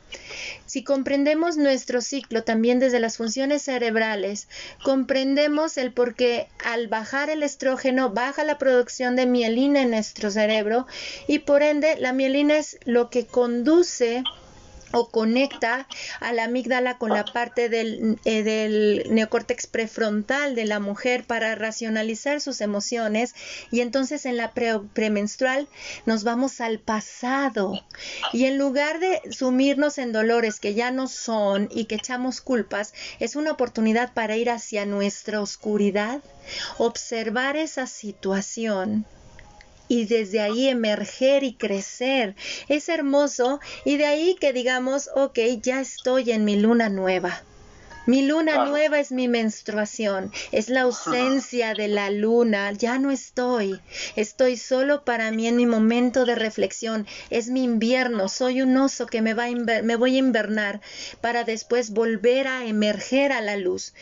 [0.65, 4.48] si comprendemos nuestro ciclo también desde las funciones cerebrales,
[4.84, 10.30] comprendemos el por qué al bajar el estrógeno baja la producción de mielina en nuestro
[10.30, 10.86] cerebro
[11.28, 14.24] y por ende la mielina es lo que conduce
[14.91, 15.88] o conecta
[16.19, 21.56] a la amígdala con la parte del, eh, del, neocórtex prefrontal de la mujer para
[21.56, 23.36] racionalizar sus emociones
[23.71, 25.67] y entonces en la premenstrual
[26.06, 27.73] nos vamos al pasado.
[28.34, 32.93] Y en lugar de sumirnos en dolores que ya no son y que echamos culpas,
[33.19, 36.21] es una oportunidad para ir hacia nuestra oscuridad,
[36.78, 39.06] observar esa situación
[39.89, 42.36] y desde ahí emerger y crecer.
[42.69, 47.43] Es hermoso y de ahí que digamos, ok, ya estoy en mi luna nueva.
[48.06, 53.80] Mi luna nueva es mi menstruación, es la ausencia de la luna, ya no estoy,
[54.16, 59.06] estoy solo para mí en mi momento de reflexión, es mi invierno, soy un oso
[59.06, 60.82] que me, va a me voy a invernar
[61.22, 63.94] para después volver a emerger a la luz.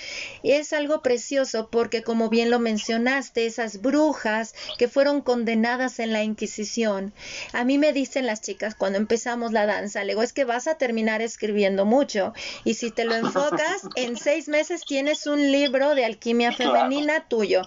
[0.44, 6.24] es algo precioso porque como bien lo mencionaste, esas brujas que fueron condenadas en la
[6.24, 7.14] Inquisición,
[7.52, 10.76] a mí me dicen las chicas cuando empezamos la danza, luego es que vas a
[10.76, 12.34] terminar escribiendo mucho
[12.64, 17.64] y si te lo enfocas en seis meses tienes un libro de alquimia femenina tuyo.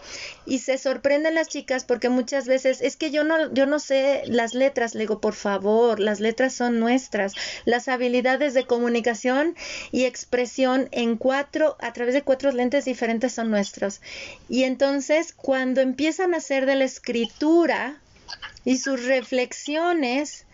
[0.47, 4.23] Y se sorprenden las chicas porque muchas veces es que yo no, yo no sé
[4.27, 4.95] las letras.
[4.95, 7.33] Le digo, por favor, las letras son nuestras.
[7.65, 9.57] Las habilidades de comunicación
[9.91, 14.01] y expresión en cuatro, a través de cuatro lentes diferentes son nuestros.
[14.49, 18.01] Y entonces, cuando empiezan a hacer de la escritura
[18.65, 20.47] y sus reflexiones,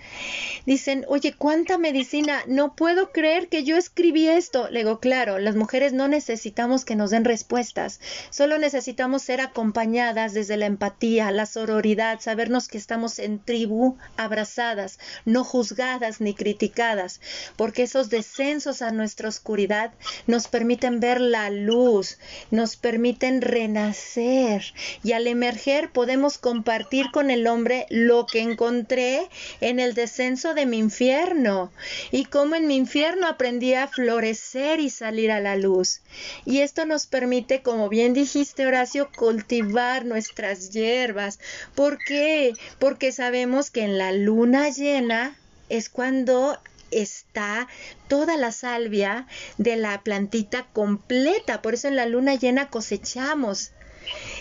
[0.67, 2.43] Dicen, oye, ¿cuánta medicina?
[2.49, 4.69] No puedo creer que yo escribí esto.
[4.69, 10.35] Le digo, claro, las mujeres no necesitamos que nos den respuestas, solo necesitamos ser acompañadas
[10.35, 17.21] desde la empatía, la sororidad, sabernos que estamos en tribu, abrazadas, no juzgadas ni criticadas,
[17.57, 19.93] porque esos descensos a nuestra oscuridad
[20.27, 22.19] nos permiten ver la luz,
[22.51, 24.63] nos permiten renacer
[25.05, 29.29] y al emerger podemos compartir con el hombre lo que encontré
[29.61, 31.73] en el descenso de mi infierno
[32.13, 36.03] y cómo en mi infierno aprendí a florecer y salir a la luz.
[36.45, 41.41] Y esto nos permite, como bien dijiste Horacio, cultivar nuestras hierbas.
[41.75, 42.53] ¿Por qué?
[42.79, 45.37] Porque sabemos que en la luna llena
[45.69, 47.67] es cuando está
[48.09, 49.27] toda la salvia
[49.59, 51.61] de la plantita completa.
[51.63, 53.73] Por eso en la luna llena cosechamos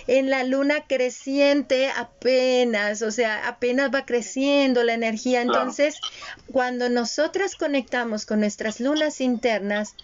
[0.08, 5.42] en la luna creciente apenas, o sea, apenas va creciendo la energía.
[5.42, 6.00] Entonces,
[6.52, 9.96] cuando nosotras conectamos con nuestras lunas internas,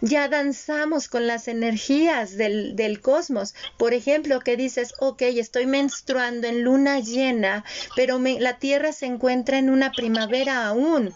[0.00, 3.54] ya danzamos con las energías del, del cosmos.
[3.76, 7.64] Por ejemplo, que dices, ok, estoy menstruando en luna llena,
[7.96, 11.14] pero la Tierra se encuentra en una primavera aún.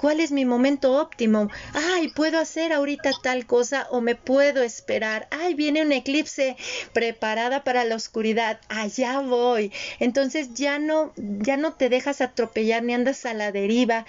[0.00, 1.48] ¿Cuál es mi momento óptimo?
[1.72, 5.28] Ay, puedo hacer ahorita tal cosa o me puedo esperar.
[5.30, 6.56] Ay, viene un eclipse
[7.24, 8.60] preparada para la oscuridad.
[8.68, 9.72] Allá voy.
[9.98, 14.04] Entonces ya no ya no te dejas atropellar ni andas a la deriva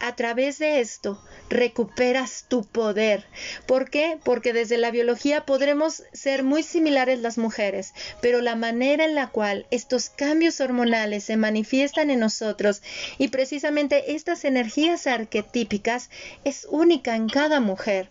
[0.00, 3.26] a través de esto recuperas tu poder.
[3.66, 4.18] ¿Por qué?
[4.24, 9.28] Porque desde la biología podremos ser muy similares las mujeres, pero la manera en la
[9.28, 12.82] cual estos cambios hormonales se manifiestan en nosotros
[13.18, 16.08] y precisamente estas energías arquetípicas
[16.44, 18.08] es única en cada mujer.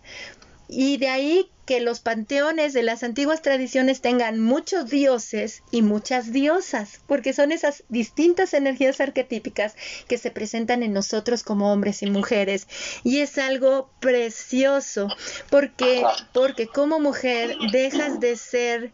[0.72, 6.32] Y de ahí que los panteones de las antiguas tradiciones tengan muchos dioses y muchas
[6.32, 9.74] diosas, porque son esas distintas energías arquetípicas
[10.08, 12.68] que se presentan en nosotros como hombres y mujeres.
[13.04, 15.08] Y es algo precioso,
[15.48, 18.92] porque, porque como mujer dejas de ser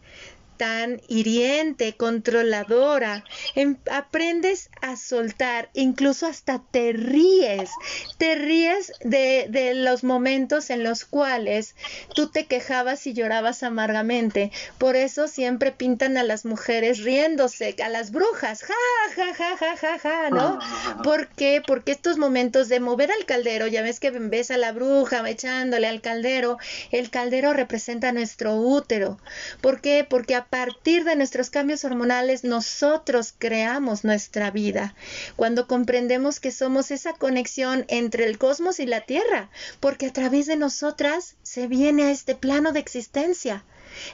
[0.57, 3.25] tan hiriente, controladora.
[3.55, 7.71] Em, aprendes a soltar, incluso hasta te ríes.
[8.19, 11.75] Te ríes de, de, los momentos en los cuales
[12.15, 14.51] tú te quejabas y llorabas amargamente.
[14.79, 18.75] Por eso siempre pintan a las mujeres riéndose, a las brujas, ja,
[19.15, 20.59] ja, ja, ja, ja, ja, ¿no?
[21.03, 21.63] ¿Por qué?
[21.67, 25.87] Porque estos momentos de mover al caldero, ya ves que ves a la bruja echándole
[25.87, 26.59] al caldero,
[26.91, 29.19] el caldero representa nuestro útero.
[29.61, 30.07] ¿Por qué?
[30.09, 34.95] Porque a partir de nuestros cambios hormonales nosotros creamos nuestra vida.
[35.35, 40.47] Cuando comprendemos que somos esa conexión entre el cosmos y la Tierra, porque a través
[40.47, 43.65] de nosotras se viene a este plano de existencia.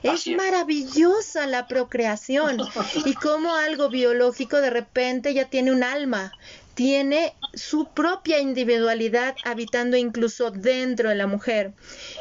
[0.02, 2.58] Es, es maravillosa la procreación
[3.04, 6.32] y como algo biológico de repente ya tiene un alma,
[6.74, 11.72] tiene su propia individualidad habitando incluso dentro de la mujer.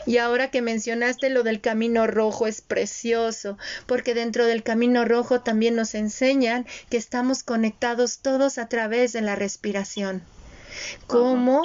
[0.06, 5.42] Y ahora que mencionaste lo del camino rojo es precioso, porque dentro del camino rojo
[5.42, 10.24] también nos enseñan que estamos conectados todos a través de la respiración.
[11.08, 11.62] Como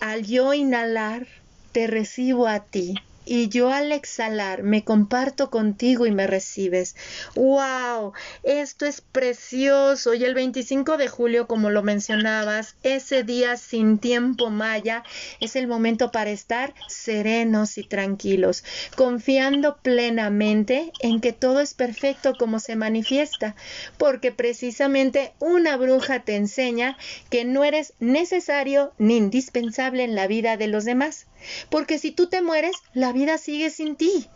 [0.00, 1.26] al yo inhalar,
[1.72, 6.96] te recibo a ti y yo al exhalar me comparto contigo y me recibes.
[7.34, 8.12] ¡Wow!
[8.42, 10.14] Esto es precioso.
[10.14, 15.04] Y el 25 de julio, como lo mencionabas, ese día sin tiempo maya
[15.40, 18.64] es el momento para estar serenos y tranquilos,
[18.96, 23.54] confiando plenamente en que todo es perfecto como se manifiesta,
[23.98, 26.96] porque precisamente una bruja te enseña
[27.30, 31.26] que no eres necesario ni indispensable en la vida de los demás
[31.70, 34.28] porque si tú te mueres, la vida sigue sin ti.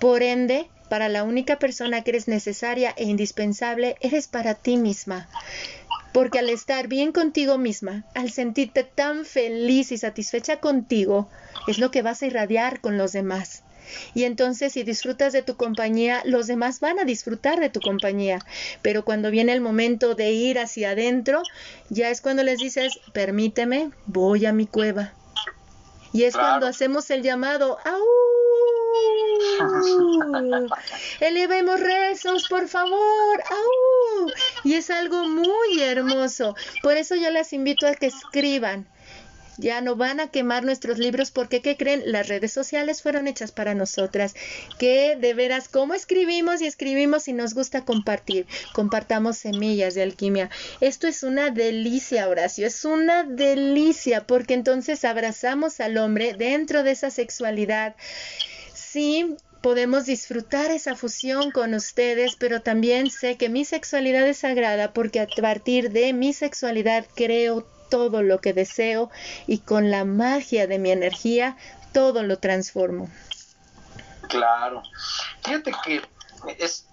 [0.00, 5.28] Por ende, para la única persona que eres necesaria e indispensable, eres para ti misma.
[6.12, 11.30] Porque al estar bien contigo misma, al sentirte tan feliz y satisfecha contigo,
[11.66, 13.62] es lo que vas a irradiar con los demás.
[14.14, 18.44] Y entonces si disfrutas de tu compañía, los demás van a disfrutar de tu compañía.
[18.82, 21.42] Pero cuando viene el momento de ir hacia adentro,
[21.88, 25.14] ya es cuando les dices, permíteme, voy a mi cueva.
[26.12, 28.02] Y es cuando hacemos el llamado, ¡au!
[31.20, 34.28] Elevemos rezos, por favor, ¡au!
[34.64, 36.54] Y es algo muy hermoso.
[36.82, 38.86] Por eso yo las invito a que escriban.
[39.58, 42.02] Ya no van a quemar nuestros libros porque, ¿qué creen?
[42.06, 44.34] Las redes sociales fueron hechas para nosotras.
[44.78, 48.46] Que de veras, ¿cómo escribimos y escribimos y nos gusta compartir?
[48.72, 50.50] Compartamos semillas de alquimia.
[50.80, 56.92] Esto es una delicia, Horacio, es una delicia porque entonces abrazamos al hombre dentro de
[56.92, 57.94] esa sexualidad.
[58.74, 64.92] Sí, podemos disfrutar esa fusión con ustedes, pero también sé que mi sexualidad es sagrada
[64.92, 69.10] porque a partir de mi sexualidad creo todo lo que deseo
[69.46, 71.58] y con la magia de mi energía
[71.92, 73.10] todo lo transformo.
[74.30, 74.82] Claro.
[75.44, 76.00] Fíjate que
[76.58, 76.86] es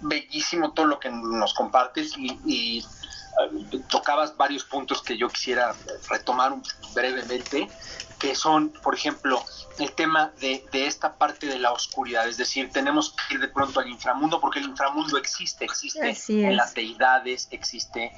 [0.00, 5.74] bellísimo todo lo que nos compartes y, eh, tocabas varios puntos que yo quisiera
[6.08, 6.54] retomar
[6.94, 7.68] brevemente,
[8.24, 9.44] que son, por ejemplo,
[9.78, 13.80] el tema de, esta parte de la oscuridad, es decir, tenemos que ir de pronto
[13.80, 18.12] al inframundo porque el inframundo existe, existe en las deidades, existe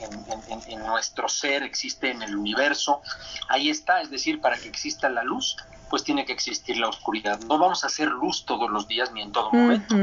[0.69, 3.01] en, nuestro ser, existe en el universo,
[3.49, 5.57] ahí está, es decir, para que exista la luz,
[5.91, 7.41] pues tiene que existir la oscuridad.
[7.41, 9.97] No vamos a hacer luz todos los días ni en todo momento.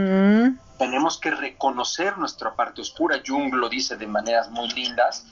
[0.80, 3.22] Tenemos que reconocer nuestra parte oscura.
[3.26, 5.26] Jung lo dice de maneras muy lindas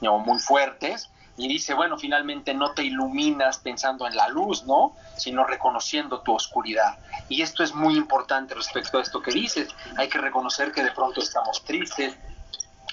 [0.00, 4.96] o muy fuertes y dice, bueno, finalmente no te iluminas pensando en la luz, ¿no?
[5.16, 6.98] Sino reconociendo tu oscuridad.
[7.28, 9.68] Y esto es muy importante respecto a esto que dices.
[9.98, 12.16] Hay que reconocer que de pronto estamos tristes,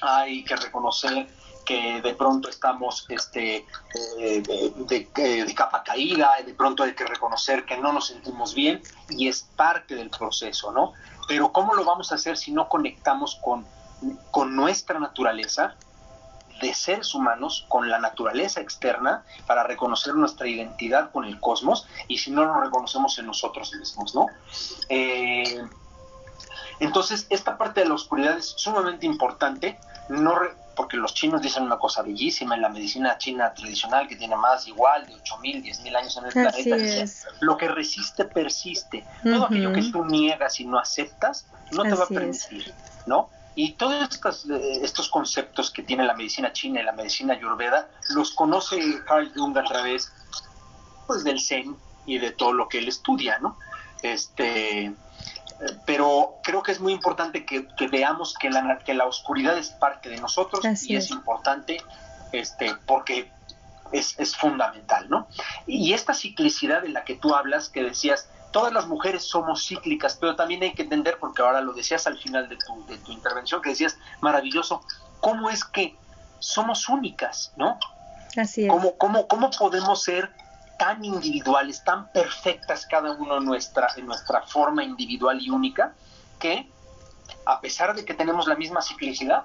[0.02, 1.28] hay que reconocer
[1.66, 3.66] que de pronto estamos este,
[4.20, 8.82] eh, de, de, capa caída, de pronto hay que reconocer que no nos sentimos bien
[9.10, 10.92] y es parte del proceso, ¿no?
[11.28, 13.66] Pero ¿cómo lo vamos a hacer si no conectamos con,
[14.32, 15.76] con nuestra naturaleza?
[16.62, 22.18] De seres humanos con la naturaleza externa para reconocer nuestra identidad con el cosmos y
[22.18, 24.28] si no lo reconocemos en nosotros mismos, ¿no?
[24.90, 25.62] Eh,
[26.80, 29.78] entonces, esta parte de la oscuridad es sumamente importante,
[30.10, 30.36] no
[30.76, 34.68] porque los chinos dicen una cosa bellísima en la medicina china tradicional que tiene más
[34.68, 37.14] igual de 8.000, 10.000 años en el planeta.
[37.42, 39.06] lo que resiste persiste.
[39.24, 42.74] Todo aquello que tú niegas y no aceptas no te va a permitir,
[43.06, 43.30] ¿no?
[43.56, 47.88] Y todos estos, eh, estos conceptos que tiene la medicina china y la medicina ayurveda
[48.10, 50.12] los conoce Carl Jung a través
[51.08, 51.76] pues, del Zen
[52.06, 53.58] y de todo lo que él estudia, ¿no?
[54.02, 54.94] Este,
[55.86, 60.10] pero creo que es muy importante que, veamos que la, que la oscuridad es parte
[60.10, 61.82] de nosotros y es, importante
[62.32, 63.32] este, porque
[63.92, 65.28] es, es fundamental, ¿no?
[65.68, 70.16] Y esta ciclicidad de la que tú hablas, que decías, todas las mujeres somos cíclicas,
[70.16, 73.12] pero también hay que entender, porque ahora lo decías al final de tu, de tu
[73.12, 74.82] intervención, que decías, maravilloso,
[75.20, 75.98] cómo es que
[76.40, 77.78] somos únicas, ¿no?
[78.38, 78.70] Así es.
[78.70, 80.32] ¿Cómo, cómo, cómo podemos ser
[80.78, 85.94] tan individuales, tan perfectas cada uno en nuestra, en nuestra forma individual y única,
[86.40, 86.70] que
[87.46, 89.44] a pesar de que tenemos la misma ciclicidad,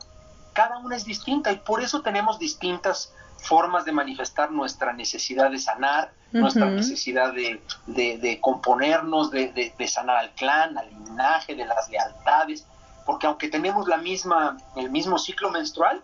[0.53, 5.59] cada una es distinta y por eso tenemos distintas formas de manifestar nuestra necesidad de
[5.59, 11.89] sanar, nuestra necesidad de, de, componernos, de, de, sanar al clan, al linaje, de las
[11.89, 12.66] lealtades,
[13.07, 16.03] porque aunque tenemos la misma, el mismo ciclo menstrual,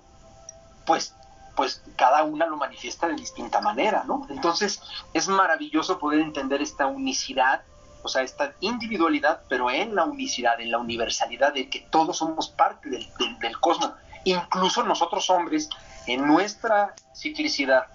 [0.86, 1.14] pues,
[1.56, 4.26] pues cada una lo manifiesta de distinta manera, ¿no?
[4.30, 4.80] Entonces
[5.12, 7.62] es maravilloso poder entender esta unicidad,
[8.02, 12.48] o sea, esta individualidad, pero en la unicidad, en la universalidad de que todos somos
[12.48, 13.06] parte del,
[13.40, 13.92] del cosmos,
[14.24, 15.68] incluso nosotros hombres
[16.06, 17.86] en nuestra ciclicidad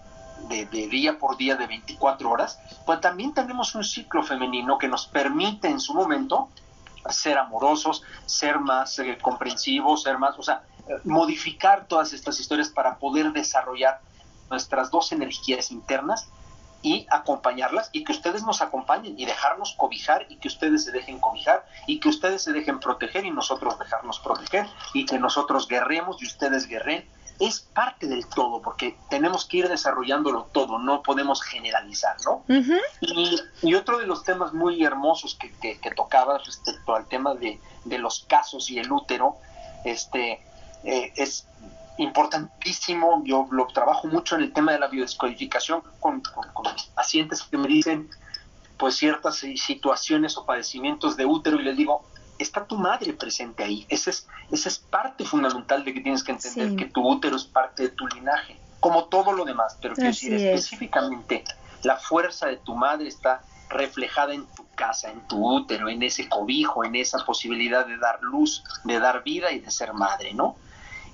[0.47, 5.07] de, día por día de 24 horas, pues también tenemos un ciclo femenino que nos
[5.07, 6.49] permite en su momento
[7.09, 10.63] ser amorosos, ser más eh, comprensivos, ser más, o sea,
[11.03, 14.01] modificar todas estas historias para poder desarrollar
[14.49, 16.29] nuestras dos energías internas
[16.81, 21.19] y acompañarlas y que ustedes nos acompañen y dejarnos cobijar y que ustedes se dejen
[21.19, 26.21] cobijar y que ustedes se dejen proteger y nosotros dejarnos proteger y que nosotros guerremos
[26.21, 27.05] y ustedes guerren
[27.39, 32.43] es parte del todo, porque tenemos que ir desarrollándolo todo, no podemos generalizar, ¿no?
[33.01, 37.59] y, otro de los temas muy hermosos que, que, tocabas respecto al tema de,
[37.97, 39.37] los casos y el útero,
[39.85, 40.41] este,
[40.83, 41.47] eh, es
[41.97, 47.57] importantísimo, yo lo trabajo mucho en el tema de la biodescodificación con, con pacientes que
[47.57, 48.09] me dicen
[48.77, 52.05] pues ciertas situaciones o padecimientos de útero y les digo,
[52.39, 53.85] está tu madre presente ahí.
[53.89, 57.43] Esa es, esa es parte fundamental de que tienes que entender que tu útero es
[57.43, 61.43] parte de tu linaje, como todo lo demás, pero quiero decir específicamente,
[61.83, 66.27] la fuerza de tu madre está reflejada en tu casa, en tu útero, en ese
[66.27, 70.55] cobijo, en esa posibilidad de dar luz, de dar vida y de ser madre, ¿no?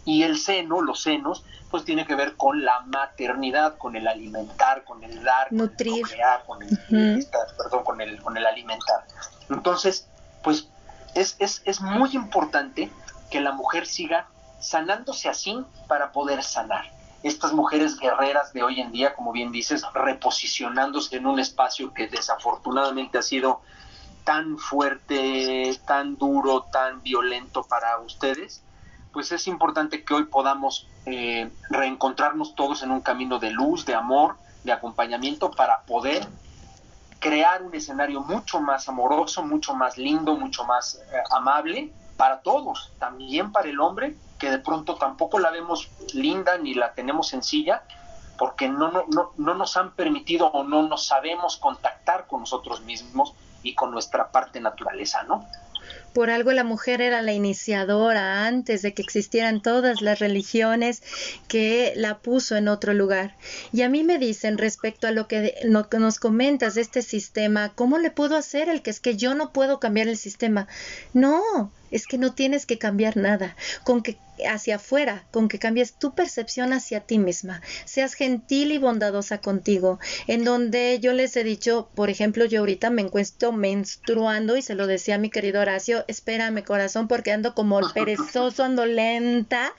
[0.06, 4.84] Y el seno, los senos, pues tiene que ver con la maternidad, con el alimentar,
[4.84, 6.06] con el dar, Nutrir.
[6.46, 9.04] con el, con el perdón, con el, con el alimentar.
[9.50, 10.08] Entonces,
[10.44, 10.70] pues
[11.16, 12.92] es, es, es muy importante
[13.32, 14.28] que la mujer siga
[14.60, 15.58] sanándose así
[15.88, 16.94] para poder sanar.
[17.24, 22.08] estas mujeres guerreras de hoy en día, como bien dices, reposicionándose en un espacio que
[22.08, 23.62] desafortunadamente ha sido
[24.24, 28.62] tan fuerte, tan duro, tan violento para ustedes,
[29.12, 33.96] pues es importante que hoy podamos eh, reencontrarnos todos en un camino de luz, de
[33.96, 36.28] amor, de acompañamiento para poder
[37.26, 42.92] crear un escenario mucho más amoroso, mucho más lindo, mucho más eh, amable para todos,
[43.00, 47.82] también para el hombre, que de pronto tampoco la vemos linda ni la tenemos sencilla,
[48.38, 52.82] porque no, no, no, no nos han permitido o no nos sabemos contactar con nosotros
[52.82, 55.48] mismos y con nuestra parte naturaleza, ¿no?
[56.14, 61.04] Por algo la mujer era la iniciadora antes de que existieran todas las religiones
[61.48, 63.36] que la puso en otro lugar.
[63.74, 65.56] Y a mí me dicen respecto a lo que
[66.00, 69.52] nos comentas de este sistema, ¿cómo le puedo hacer el que es que yo no
[69.52, 70.68] puedo cambiar el sistema?
[71.14, 73.56] No, es que no tienes que cambiar nada.
[73.84, 78.78] Con que hacia afuera, con que cambies tu percepción hacia ti misma, seas gentil y
[78.78, 84.58] bondadosa contigo, en donde yo les he dicho, por ejemplo, yo ahorita me encuentro menstruando
[84.58, 88.86] y se lo decía a mi querido Horacio, espérame corazón porque ando como perezoso, ando
[88.86, 89.74] lenta,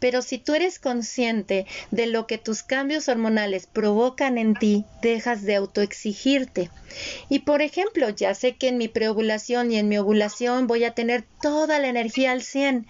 [0.00, 5.42] pero si tú eres consciente de lo que tus cambios hormonales provocan en ti, dejas
[5.42, 6.70] de autoexigirte.
[7.28, 10.92] Y por ejemplo, ya sé que en mi preovulación y en mi ovulación voy a
[10.92, 12.86] tener toda la energía al 100,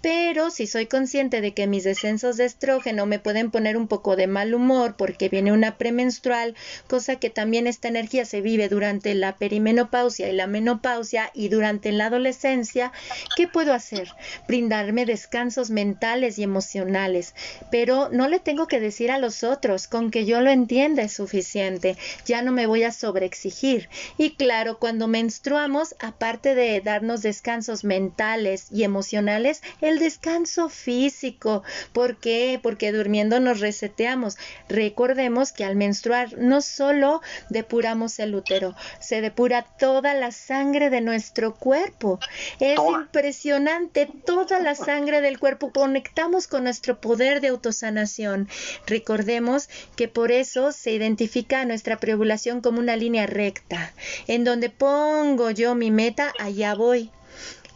[0.00, 4.16] pero si soy consciente de que mis descensos de estrógeno me pueden poner un poco
[4.16, 6.54] de mal humor porque viene una premenstrual,
[6.86, 11.92] cosa que también esta energía se vive durante la perimenopausia y la menopausia y durante
[11.92, 12.92] la adolescencia,
[13.36, 14.08] ¿qué puedo hacer?
[14.46, 17.34] Brindarme descansos mentales y emocionales,
[17.70, 21.12] pero no le tengo que decir a los otros, con que yo lo entienda es
[21.12, 23.88] suficiente, ya no me voy a sobreexigir.
[24.18, 31.62] Y claro, cuando menstruamos, aparte de darnos descansos mentales y emocionales, el descanso físico.
[31.92, 32.58] ¿Por qué?
[32.62, 34.36] Porque durmiendo nos reseteamos.
[34.68, 37.20] Recordemos que al menstruar no solo
[37.50, 42.18] depuramos el útero, se depura toda la sangre de nuestro cuerpo.
[42.60, 45.72] Es impresionante toda la sangre del cuerpo.
[45.72, 48.48] Conectamos con nuestro poder de autosanación.
[48.86, 53.92] Recordemos que por eso se identifica nuestra preovulación como una línea recta.
[54.26, 57.10] En donde pongo yo mi meta, allá voy.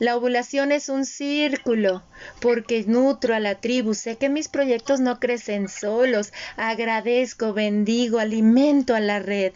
[0.01, 2.03] La ovulación es un círculo,
[2.41, 8.95] porque nutro a la tribu, sé que mis proyectos no crecen solos, agradezco, bendigo, alimento
[8.95, 9.53] a la red.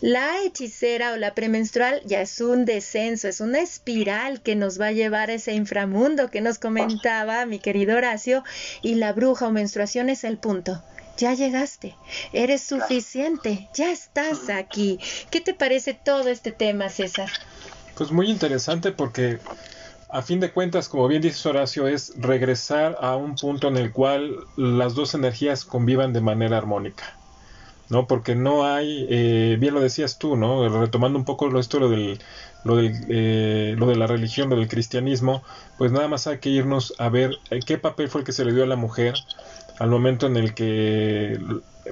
[0.00, 4.88] La hechicera o la premenstrual ya es un descenso, es una espiral que nos va
[4.88, 8.42] a llevar a ese inframundo que nos comentaba mi querido Horacio,
[8.82, 10.82] y la bruja o menstruación es el punto
[11.16, 11.94] ya llegaste,
[12.34, 14.98] eres suficiente, ya estás aquí.
[15.30, 17.30] ¿Qué te parece todo este tema, César?
[17.96, 19.38] Pues muy interesante porque
[20.08, 23.92] a fin de cuentas, como bien dice Horacio, es regresar a un punto en el
[23.92, 27.16] cual las dos energías convivan de manera armónica.
[27.88, 28.06] ¿no?
[28.06, 30.68] Porque no hay, eh, bien lo decías tú, ¿no?
[30.80, 32.18] Retomando un poco esto, lo, del,
[32.64, 35.42] lo, del, eh, lo de la religión, lo del cristianismo,
[35.78, 38.44] pues nada más hay que irnos a ver eh, qué papel fue el que se
[38.44, 39.14] le dio a la mujer
[39.78, 41.38] al momento en el que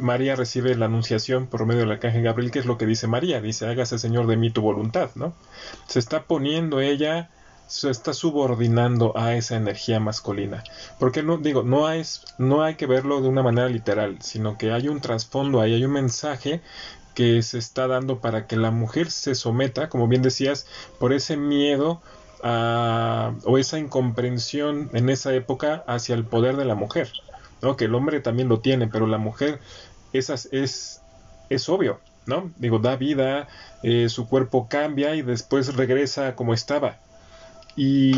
[0.00, 3.40] María recibe la anunciación por medio del arcángel Gabriel, que es lo que dice María,
[3.40, 5.34] dice, hágase Señor de mí tu voluntad, ¿no?
[5.86, 7.30] Se está poniendo ella
[7.74, 10.62] se está subordinando a esa energía masculina.
[11.00, 11.88] Porque no digo, no
[12.38, 15.84] no hay que verlo de una manera literal, sino que hay un trasfondo ahí, hay
[15.84, 16.60] un mensaje
[17.14, 20.68] que se está dando para que la mujer se someta, como bien decías,
[21.00, 22.00] por ese miedo
[22.44, 27.10] a, o esa incomprensión en esa época hacia el poder de la mujer.
[27.76, 29.58] Que el hombre también lo tiene, pero la mujer
[30.12, 31.00] esas es,
[31.50, 31.98] es obvio.
[32.26, 32.52] ¿no?
[32.56, 33.48] Digo, da vida,
[33.82, 36.98] eh, su cuerpo cambia y después regresa como estaba
[37.76, 38.14] y,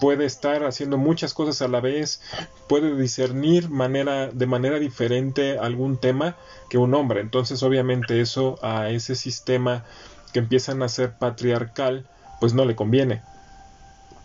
[0.00, 2.20] puede estar haciendo muchas cosas a la vez,
[2.68, 6.36] puede discernir manera, de manera diferente algún tema
[6.68, 7.20] que un hombre.
[7.20, 9.84] Entonces, obviamente, eso a ese sistema
[10.32, 12.06] que empiezan a ser patriarcal,
[12.40, 13.22] pues no le conviene.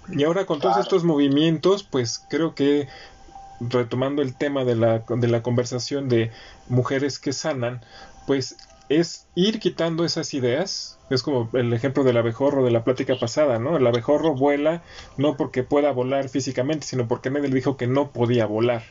[0.10, 2.88] Y ahora con todos estos movimientos, pues creo que
[3.60, 6.32] retomando el tema de la, de la conversación de
[6.68, 7.82] mujeres que sanan,
[8.28, 8.58] pues
[8.90, 10.98] es ir quitando esas ideas.
[11.10, 13.78] Es como el ejemplo del abejorro de la plática pasada, ¿no?
[13.78, 14.84] El abejorro vuela
[15.18, 18.84] no porque pueda volar físicamente, sino porque nadie dijo que no podía volar.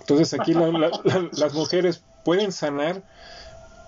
[0.00, 3.02] Entonces aquí las mujeres pueden sanar,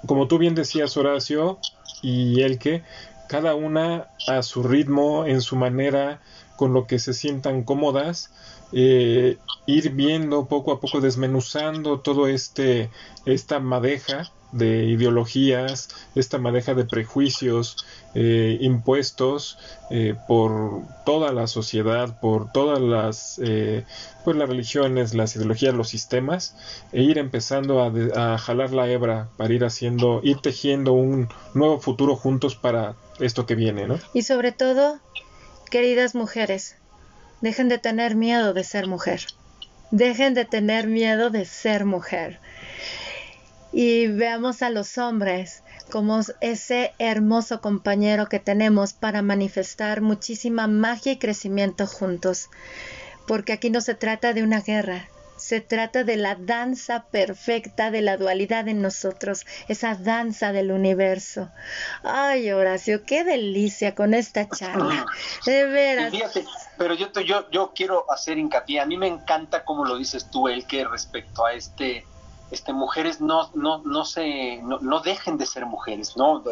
[0.06, 1.58] como tú bien decías, Horacio
[2.02, 2.82] y el que,
[3.28, 6.20] cada una a su ritmo, en su manera,
[6.56, 8.30] con lo que se sientan cómodas.
[8.72, 9.36] Eh,
[9.66, 12.90] ir viendo poco a poco, desmenuzando todo este,
[13.24, 17.84] esta madeja de ideologías, esta madeja de prejuicios
[18.14, 19.58] eh, impuestos
[19.90, 23.84] eh, por toda la sociedad, por todas las, eh,
[24.24, 26.56] pues las religiones, las ideologías, los sistemas,
[26.92, 31.80] e ir empezando a, a, jalar la hebra para ir haciendo, ir tejiendo un nuevo
[31.80, 33.98] futuro juntos para esto que viene, ¿no?
[34.12, 35.00] Y sobre todo,
[35.74, 36.76] queridas mujeres,
[37.40, 39.26] dejen de tener miedo de ser mujer.
[39.90, 42.38] Dejen de tener miedo de ser mujer
[43.72, 51.10] y veamos a los hombres como ese hermoso compañero que tenemos para manifestar muchísima magia
[51.10, 52.50] y crecimiento juntos.
[53.26, 58.02] Porque aquí no se trata de una guerra, se trata de la danza perfecta de
[58.02, 61.50] la dualidad en nosotros, esa danza del universo.
[62.02, 65.06] Ay, Horacio, qué delicia con esta charla.
[65.46, 66.10] De veras.
[66.10, 66.44] Fíjate,
[66.78, 68.80] pero yo, yo, yo quiero hacer hincapié.
[68.80, 72.04] A mí me encanta como lo dices tú, el que respecto a este
[72.50, 76.42] este, mujeres no, no, no, se, no, dejen de ser mujeres, no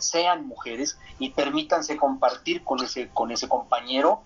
[0.00, 4.22] sean mujeres y permítanse compartir con ese, con ese compañero,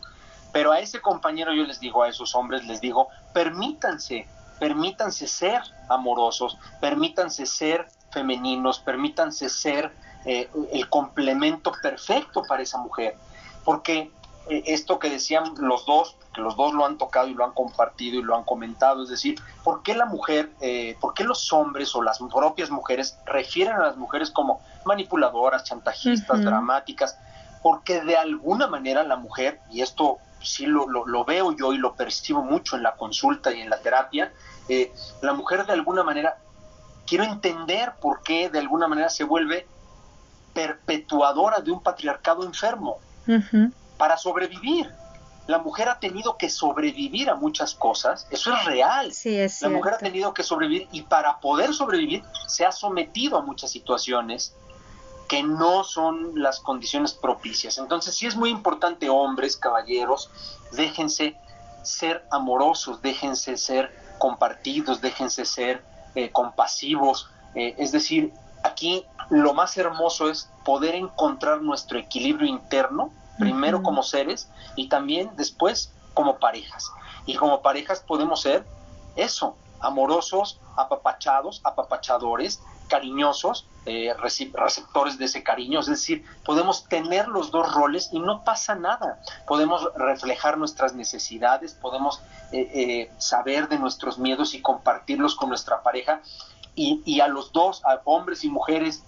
[0.57, 4.27] pero a ese compañero yo les digo, a esos hombres les digo, permítanse,
[4.59, 9.93] permítanse ser amorosos, permítanse ser femeninos, permítanse ser
[10.25, 13.19] eh, el complemento perfecto para esa mujer,
[13.67, 14.11] porque
[14.49, 17.53] eh, esto que decían los dos, que los dos lo han tocado y lo han
[17.53, 21.53] compartido y lo han comentado, es decir, ¿por qué la mujer, eh, por qué los
[21.53, 27.19] hombres o las propias mujeres refieren a las mujeres como manipuladoras, chantajistas, dramáticas?
[27.63, 31.95] Porque de alguna manera la mujer, y esto sí lo, lo, veo yo y lo
[31.95, 34.33] percibo mucho en la consulta y en la terapia,
[34.69, 36.39] eh, la mujer de alguna manera,
[37.07, 39.67] quiero entender por qué de alguna manera se vuelve
[40.55, 42.99] perpetuadora de un patriarcado enfermo
[43.97, 44.91] para sobrevivir.
[45.47, 49.13] La mujer ha tenido que sobrevivir a muchas cosas, eso es real.
[49.13, 53.39] Sí, es la mujer ha tenido que sobrevivir y para poder sobrevivir se ha sometido
[53.39, 54.57] a muchas situaciones
[55.29, 57.79] que no son las condiciones propicias.
[57.79, 60.31] Entonces sí es muy importante, hombres, caballeros,
[60.73, 61.37] déjense
[61.83, 67.29] ser amorosos, déjense ser compartidos, déjense ser eh, compasivos.
[67.55, 74.03] Eh, es decir, aquí lo más hermoso es poder encontrar nuestro equilibrio interno primero como
[74.03, 76.91] seres y también después como parejas.
[77.27, 78.65] Y como parejas podemos ser
[79.17, 87.53] eso, amorosos, apapachados, apapachadores, cariñosos, eh, receptores de ese cariño, es decir, podemos tener los
[87.53, 92.21] dos roles y no pasa nada, podemos reflejar nuestras necesidades, podemos
[92.51, 96.21] eh, eh, saber de nuestros miedos y compartirlos con nuestra pareja.
[96.75, 99.05] Y, a los dos, a hombres y mujeres,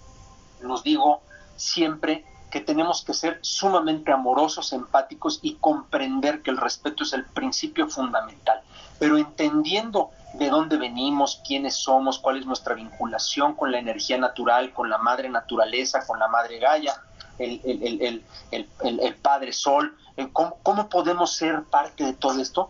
[0.61, 1.21] nos digo
[1.57, 7.25] siempre que tenemos que ser sumamente amorosos, empáticos y comprender que el respeto es el
[7.25, 8.61] principio fundamental.
[8.97, 14.73] Pero entendiendo de dónde venimos, quiénes somos, cuál es nuestra vinculación con la energía natural,
[14.73, 17.01] con la madre naturaleza, con la madre Gaia,
[17.39, 19.97] el, el, Padre Sol,
[20.33, 22.69] ¿cómo, ¿cómo podemos ser parte de todo esto?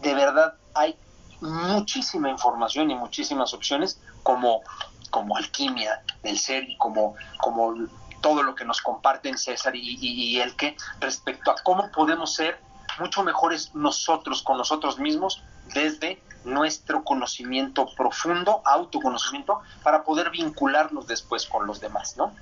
[0.00, 0.96] De verdad hay
[1.40, 4.62] muchísima información y muchísimas opciones como
[5.12, 7.74] como alquimia del ser y como, como
[8.22, 12.58] todo lo que nos comparten César y, el que respecto a cómo podemos ser
[12.98, 15.42] mucho mejores nosotros con nosotros mismos
[15.74, 22.34] desde nuestro conocimiento profundo, autoconocimiento, para poder vincularnos después con los demás, ¿no?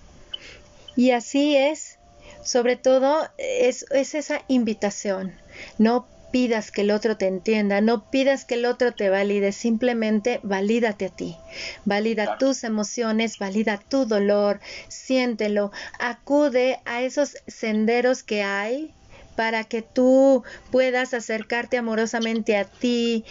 [0.97, 1.99] Y así es,
[2.43, 5.35] sobre todo es, es esa invitación,
[5.79, 10.41] no pidas que el otro te entienda, no pidas que el otro te valide, simplemente
[10.43, 11.37] valídate a ti,
[11.85, 18.95] valida tus emociones, valida tu dolor, siéntelo, acude a esos senderos que hay
[19.41, 23.24] para que tú puedas acercarte amorosamente a ti,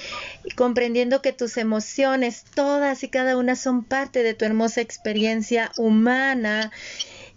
[0.55, 6.71] comprendiendo que tus emociones, todas y cada una son parte de tu hermosa experiencia humana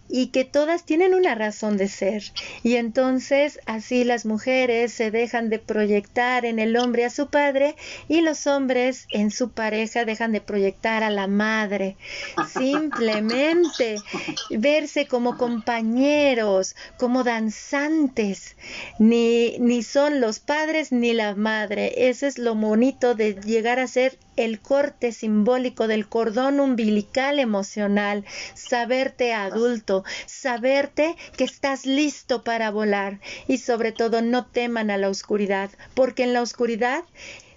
[0.08, 2.22] y que todas tienen una razón de ser.
[2.62, 7.76] Y entonces así las mujeres se dejan de proyectar en el hombre a su padre
[8.08, 11.96] y los hombres en su pareja dejan de proyectar a la madre.
[12.52, 13.96] Simplemente
[14.50, 18.56] verse como compañeros, como danzantes.
[18.98, 22.08] Ni, ni son los padres ni la madre.
[22.08, 28.24] Ese es lo bonito de llegar a ser el corte simbólico del cordón umbilical emocional,
[28.54, 33.20] saberte adulto, saberte que estás listo para volar.
[33.46, 37.04] Y sobre todo no teman a la oscuridad, porque en la oscuridad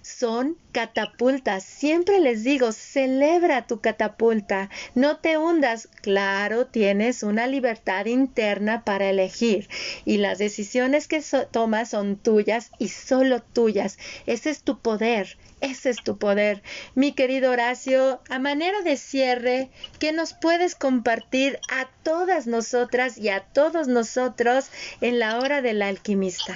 [0.06, 1.64] son catapultas.
[1.64, 5.88] Siempre les digo, celebra tu catapulta, no te hundas.
[6.00, 9.68] Claro, tienes una libertad interna para elegir
[10.04, 13.98] y las decisiones que tomas son tuyas y solo tuyas.
[14.26, 15.38] Ese es tu poder.
[15.60, 16.62] Ese es tu poder.
[16.94, 23.30] Mi querido Horacio, a manera de cierre, ¿qué nos puedes compartir a todas nosotras y
[23.30, 26.54] a todos nosotros en la hora del alquimista?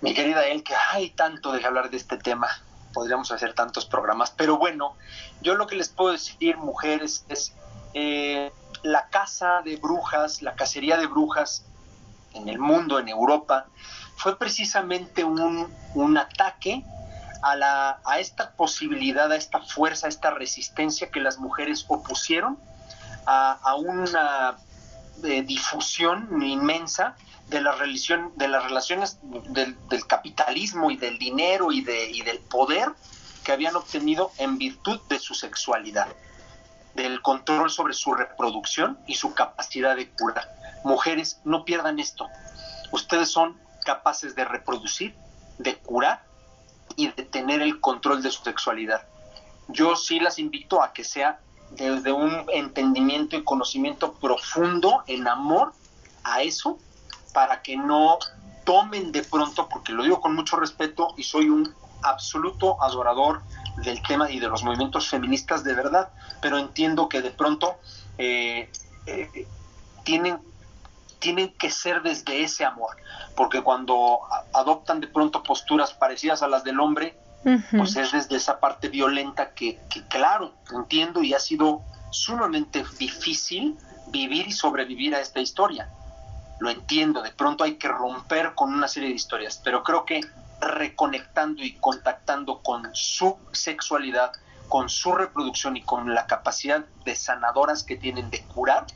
[0.00, 2.48] Mi querida que hay tanto de hablar de este tema.
[2.92, 4.30] Podríamos hacer tantos programas.
[4.30, 4.96] Pero bueno,
[5.42, 7.54] yo lo que les puedo decir, mujeres, es
[7.94, 8.50] eh,
[8.82, 11.64] la caza de brujas, la cacería de brujas
[12.34, 13.66] en el mundo, en Europa,
[14.16, 16.84] fue precisamente un, un ataque
[17.42, 22.58] a, la, a esta posibilidad, a esta fuerza, a esta resistencia que las mujeres opusieron
[23.26, 24.56] a, una
[25.22, 27.14] eh, difusión inmensa
[27.50, 29.76] de la relación, de las relaciones del,
[30.06, 32.90] capitalismo y del dinero y, de, y del poder
[33.44, 36.08] que habían obtenido en virtud de su sexualidad,
[36.94, 40.48] del control sobre su reproducción y su capacidad de curar.
[40.84, 42.28] Mujeres, no pierdan esto.
[42.92, 45.14] Ustedes son capaces de reproducir,
[45.58, 46.22] de curar
[46.96, 49.06] y de tener el control de su sexualidad.
[49.68, 51.40] Yo sí las invito a que sea
[51.72, 55.72] desde un entendimiento y conocimiento profundo en amor
[56.24, 56.78] a eso,
[57.32, 58.18] para que no
[58.64, 63.42] tomen de pronto, porque lo digo con mucho respeto y soy un absoluto adorador
[63.84, 66.10] del tema y de los movimientos feministas de verdad,
[66.40, 67.76] pero entiendo que de pronto
[68.18, 68.70] eh,
[69.06, 69.46] eh,
[70.04, 70.38] tienen
[71.18, 72.96] tienen que ser desde ese amor,
[73.36, 74.20] porque cuando
[74.54, 77.16] adoptan de pronto posturas parecidas a las del hombre,
[77.76, 83.78] pues es desde esa parte violenta que, que, claro, entiendo y ha sido sumamente difícil
[84.08, 85.90] vivir y sobrevivir a esta historia.
[86.60, 90.20] Lo entiendo, de pronto hay que romper con una serie de historias, pero creo que
[90.60, 94.32] reconectando y contactando con su sexualidad,
[94.68, 98.86] con su reproducción y con la capacidad de sanadoras que tienen de curar,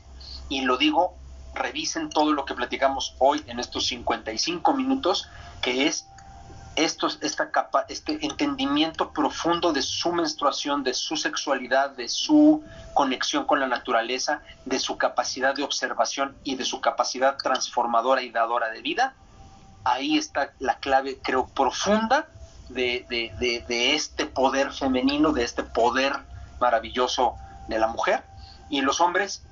[0.47, 1.17] y lo digo
[1.55, 5.29] revisen todo lo que platicamos hoy en estos 55 minutos,
[5.61, 6.07] que es
[6.75, 12.63] estos, esta capa, este entendimiento profundo de su menstruación, de su sexualidad, de su
[12.93, 18.31] conexión con la naturaleza, de su capacidad de observación y de su capacidad transformadora y
[18.31, 19.13] dadora de vida.
[19.83, 22.27] Ahí está la clave, creo, profunda
[22.69, 26.13] de, de este poder femenino, de este poder
[26.59, 27.35] maravilloso
[27.67, 28.23] de la mujer.
[28.69, 29.43] Y los hombres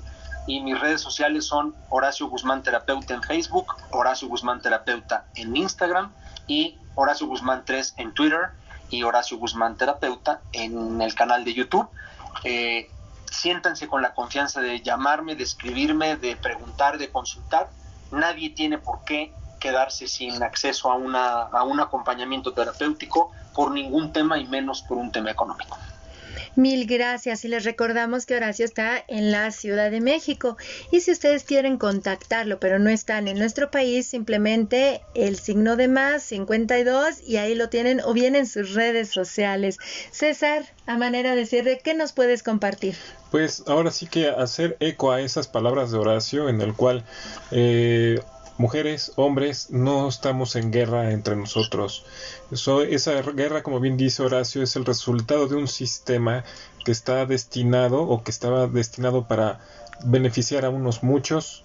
[0.47, 6.11] y mis redes sociales son Horacio Guzmán Terapeuta en Facebook, Horacio Guzmán Terapeuta en Instagram
[6.47, 8.49] y Horacio Guzmán 3 en Twitter
[8.91, 11.87] y Horacio Guzmán Terapeuta en el canal de YouTube.
[12.45, 12.91] Eh,
[13.31, 17.71] siéntanse con la confianza de llamarme, de escribirme, de preguntar, de consultar.
[18.11, 24.13] Nadie tiene por qué quedarse sin acceso a, una, a un acompañamiento terapéutico por ningún
[24.13, 25.77] tema y menos por un tema económico.
[26.59, 30.57] Mil gracias y les recordamos que Horacio está en la Ciudad de México
[30.91, 35.87] y si ustedes quieren contactarlo pero no están en nuestro país, simplemente el signo de
[35.87, 39.79] más 52 y ahí lo tienen o bien en sus redes sociales.
[40.11, 42.97] César, a manera de cierre, ¿qué nos puedes compartir?
[43.31, 47.05] Pues ahora sí que hacer eco a esas palabras de Horacio en el cual...
[47.53, 48.19] Eh,
[48.59, 52.05] mujeres, hombres, no estamos en guerra entre nosotros.
[52.51, 56.45] esa guerra, como bien dice Horacio, es el resultado de un sistema
[56.85, 59.61] que está destinado o que estaba destinado para
[60.05, 61.65] beneficiar a unos muchos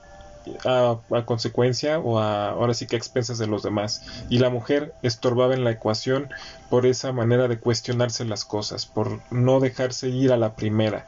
[0.65, 4.05] a, consecuencia o a, ahora sí que a expensas de los demás.
[4.29, 6.29] Y la mujer estorbaba en la ecuación
[6.69, 11.07] por esa manera de cuestionarse las cosas, por no dejarse ir a la primera.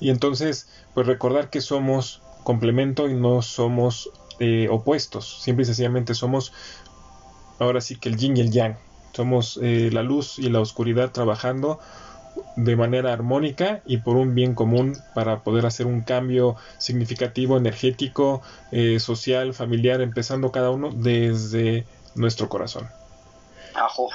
[0.00, 6.14] Y entonces, pues recordar que somos complemento y no somos eh, opuestos, simple y sencillamente
[6.14, 6.52] somos
[7.58, 8.76] ahora sí que el yin y el yang.
[9.14, 11.78] somos eh, la luz y la oscuridad trabajando
[12.56, 18.42] de manera armónica y por un bien común para poder hacer un cambio significativo, energético,
[18.72, 22.88] eh, social, familiar, empezando cada uno desde nuestro corazón.
[23.74, 24.08] Ajo.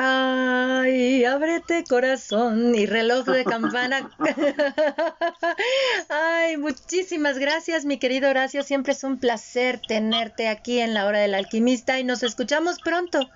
[0.00, 4.08] Ay, ábrete corazón y reloj de campana.
[6.08, 8.62] Ay, muchísimas gracias, mi querido Horacio.
[8.62, 13.28] Siempre es un placer tenerte aquí en la hora del alquimista y nos escuchamos pronto.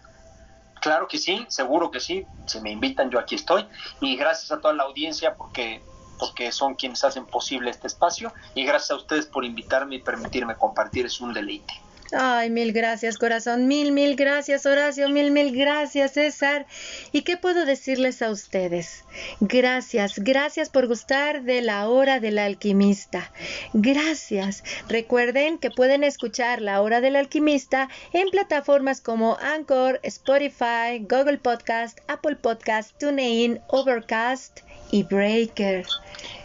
[0.81, 2.25] Claro que sí, seguro que sí.
[2.47, 3.67] Si me invitan, yo aquí estoy.
[4.01, 5.83] Y gracias a toda la audiencia porque,
[6.17, 8.33] porque son quienes hacen posible este espacio.
[8.55, 11.07] Y gracias a ustedes por invitarme y permitirme compartir.
[11.07, 11.75] Es un deleite.
[12.15, 13.67] Ay, mil gracias, corazón.
[13.67, 15.09] Mil, mil gracias, Horacio.
[15.09, 16.67] Mil, mil gracias, César.
[17.11, 19.05] ¿Y qué puedo decirles a ustedes?
[19.41, 23.33] Gracias, gracias por gustar de la hora del alquimista.
[23.73, 24.63] Gracias.
[24.89, 31.99] Recuerden que pueden escuchar la hora del alquimista en plataformas como Anchor, Spotify, Google Podcast,
[32.09, 34.61] Apple Podcast, TuneIn, Overcast
[34.91, 35.87] y Breaker.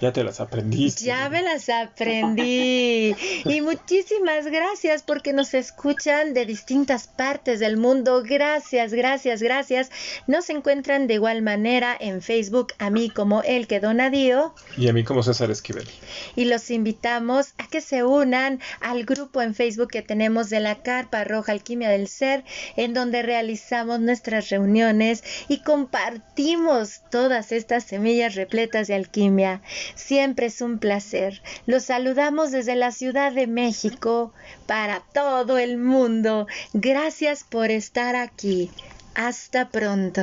[0.02, 1.04] Ya te las aprendiste.
[1.04, 3.16] Ya me las aprendí.
[3.46, 8.24] Y muchísimas gracias porque nos escuchan de distintas partes del mundo.
[8.24, 9.90] Gracias, gracias, gracias.
[10.28, 14.54] Nos encuentran de igual manera en Facebook a mí como El que Donadío.
[14.78, 15.88] Y a mí como César Esquivel.
[16.36, 20.82] Y los invitamos a que se unan al grupo en Facebook que tenemos de la
[20.82, 22.44] Carpa Roja Alquimia del Ser,
[22.76, 29.62] en donde realizamos nuestras reuniones y compartimos todas estas semillas repletas de alquimia.
[29.96, 31.42] Siempre es un placer.
[31.66, 34.34] Los saludamos desde la Ciudad de México
[34.66, 35.02] para
[35.48, 36.46] todo el mundo.
[36.74, 38.70] Gracias por estar aquí.
[39.16, 40.22] Hasta pronto.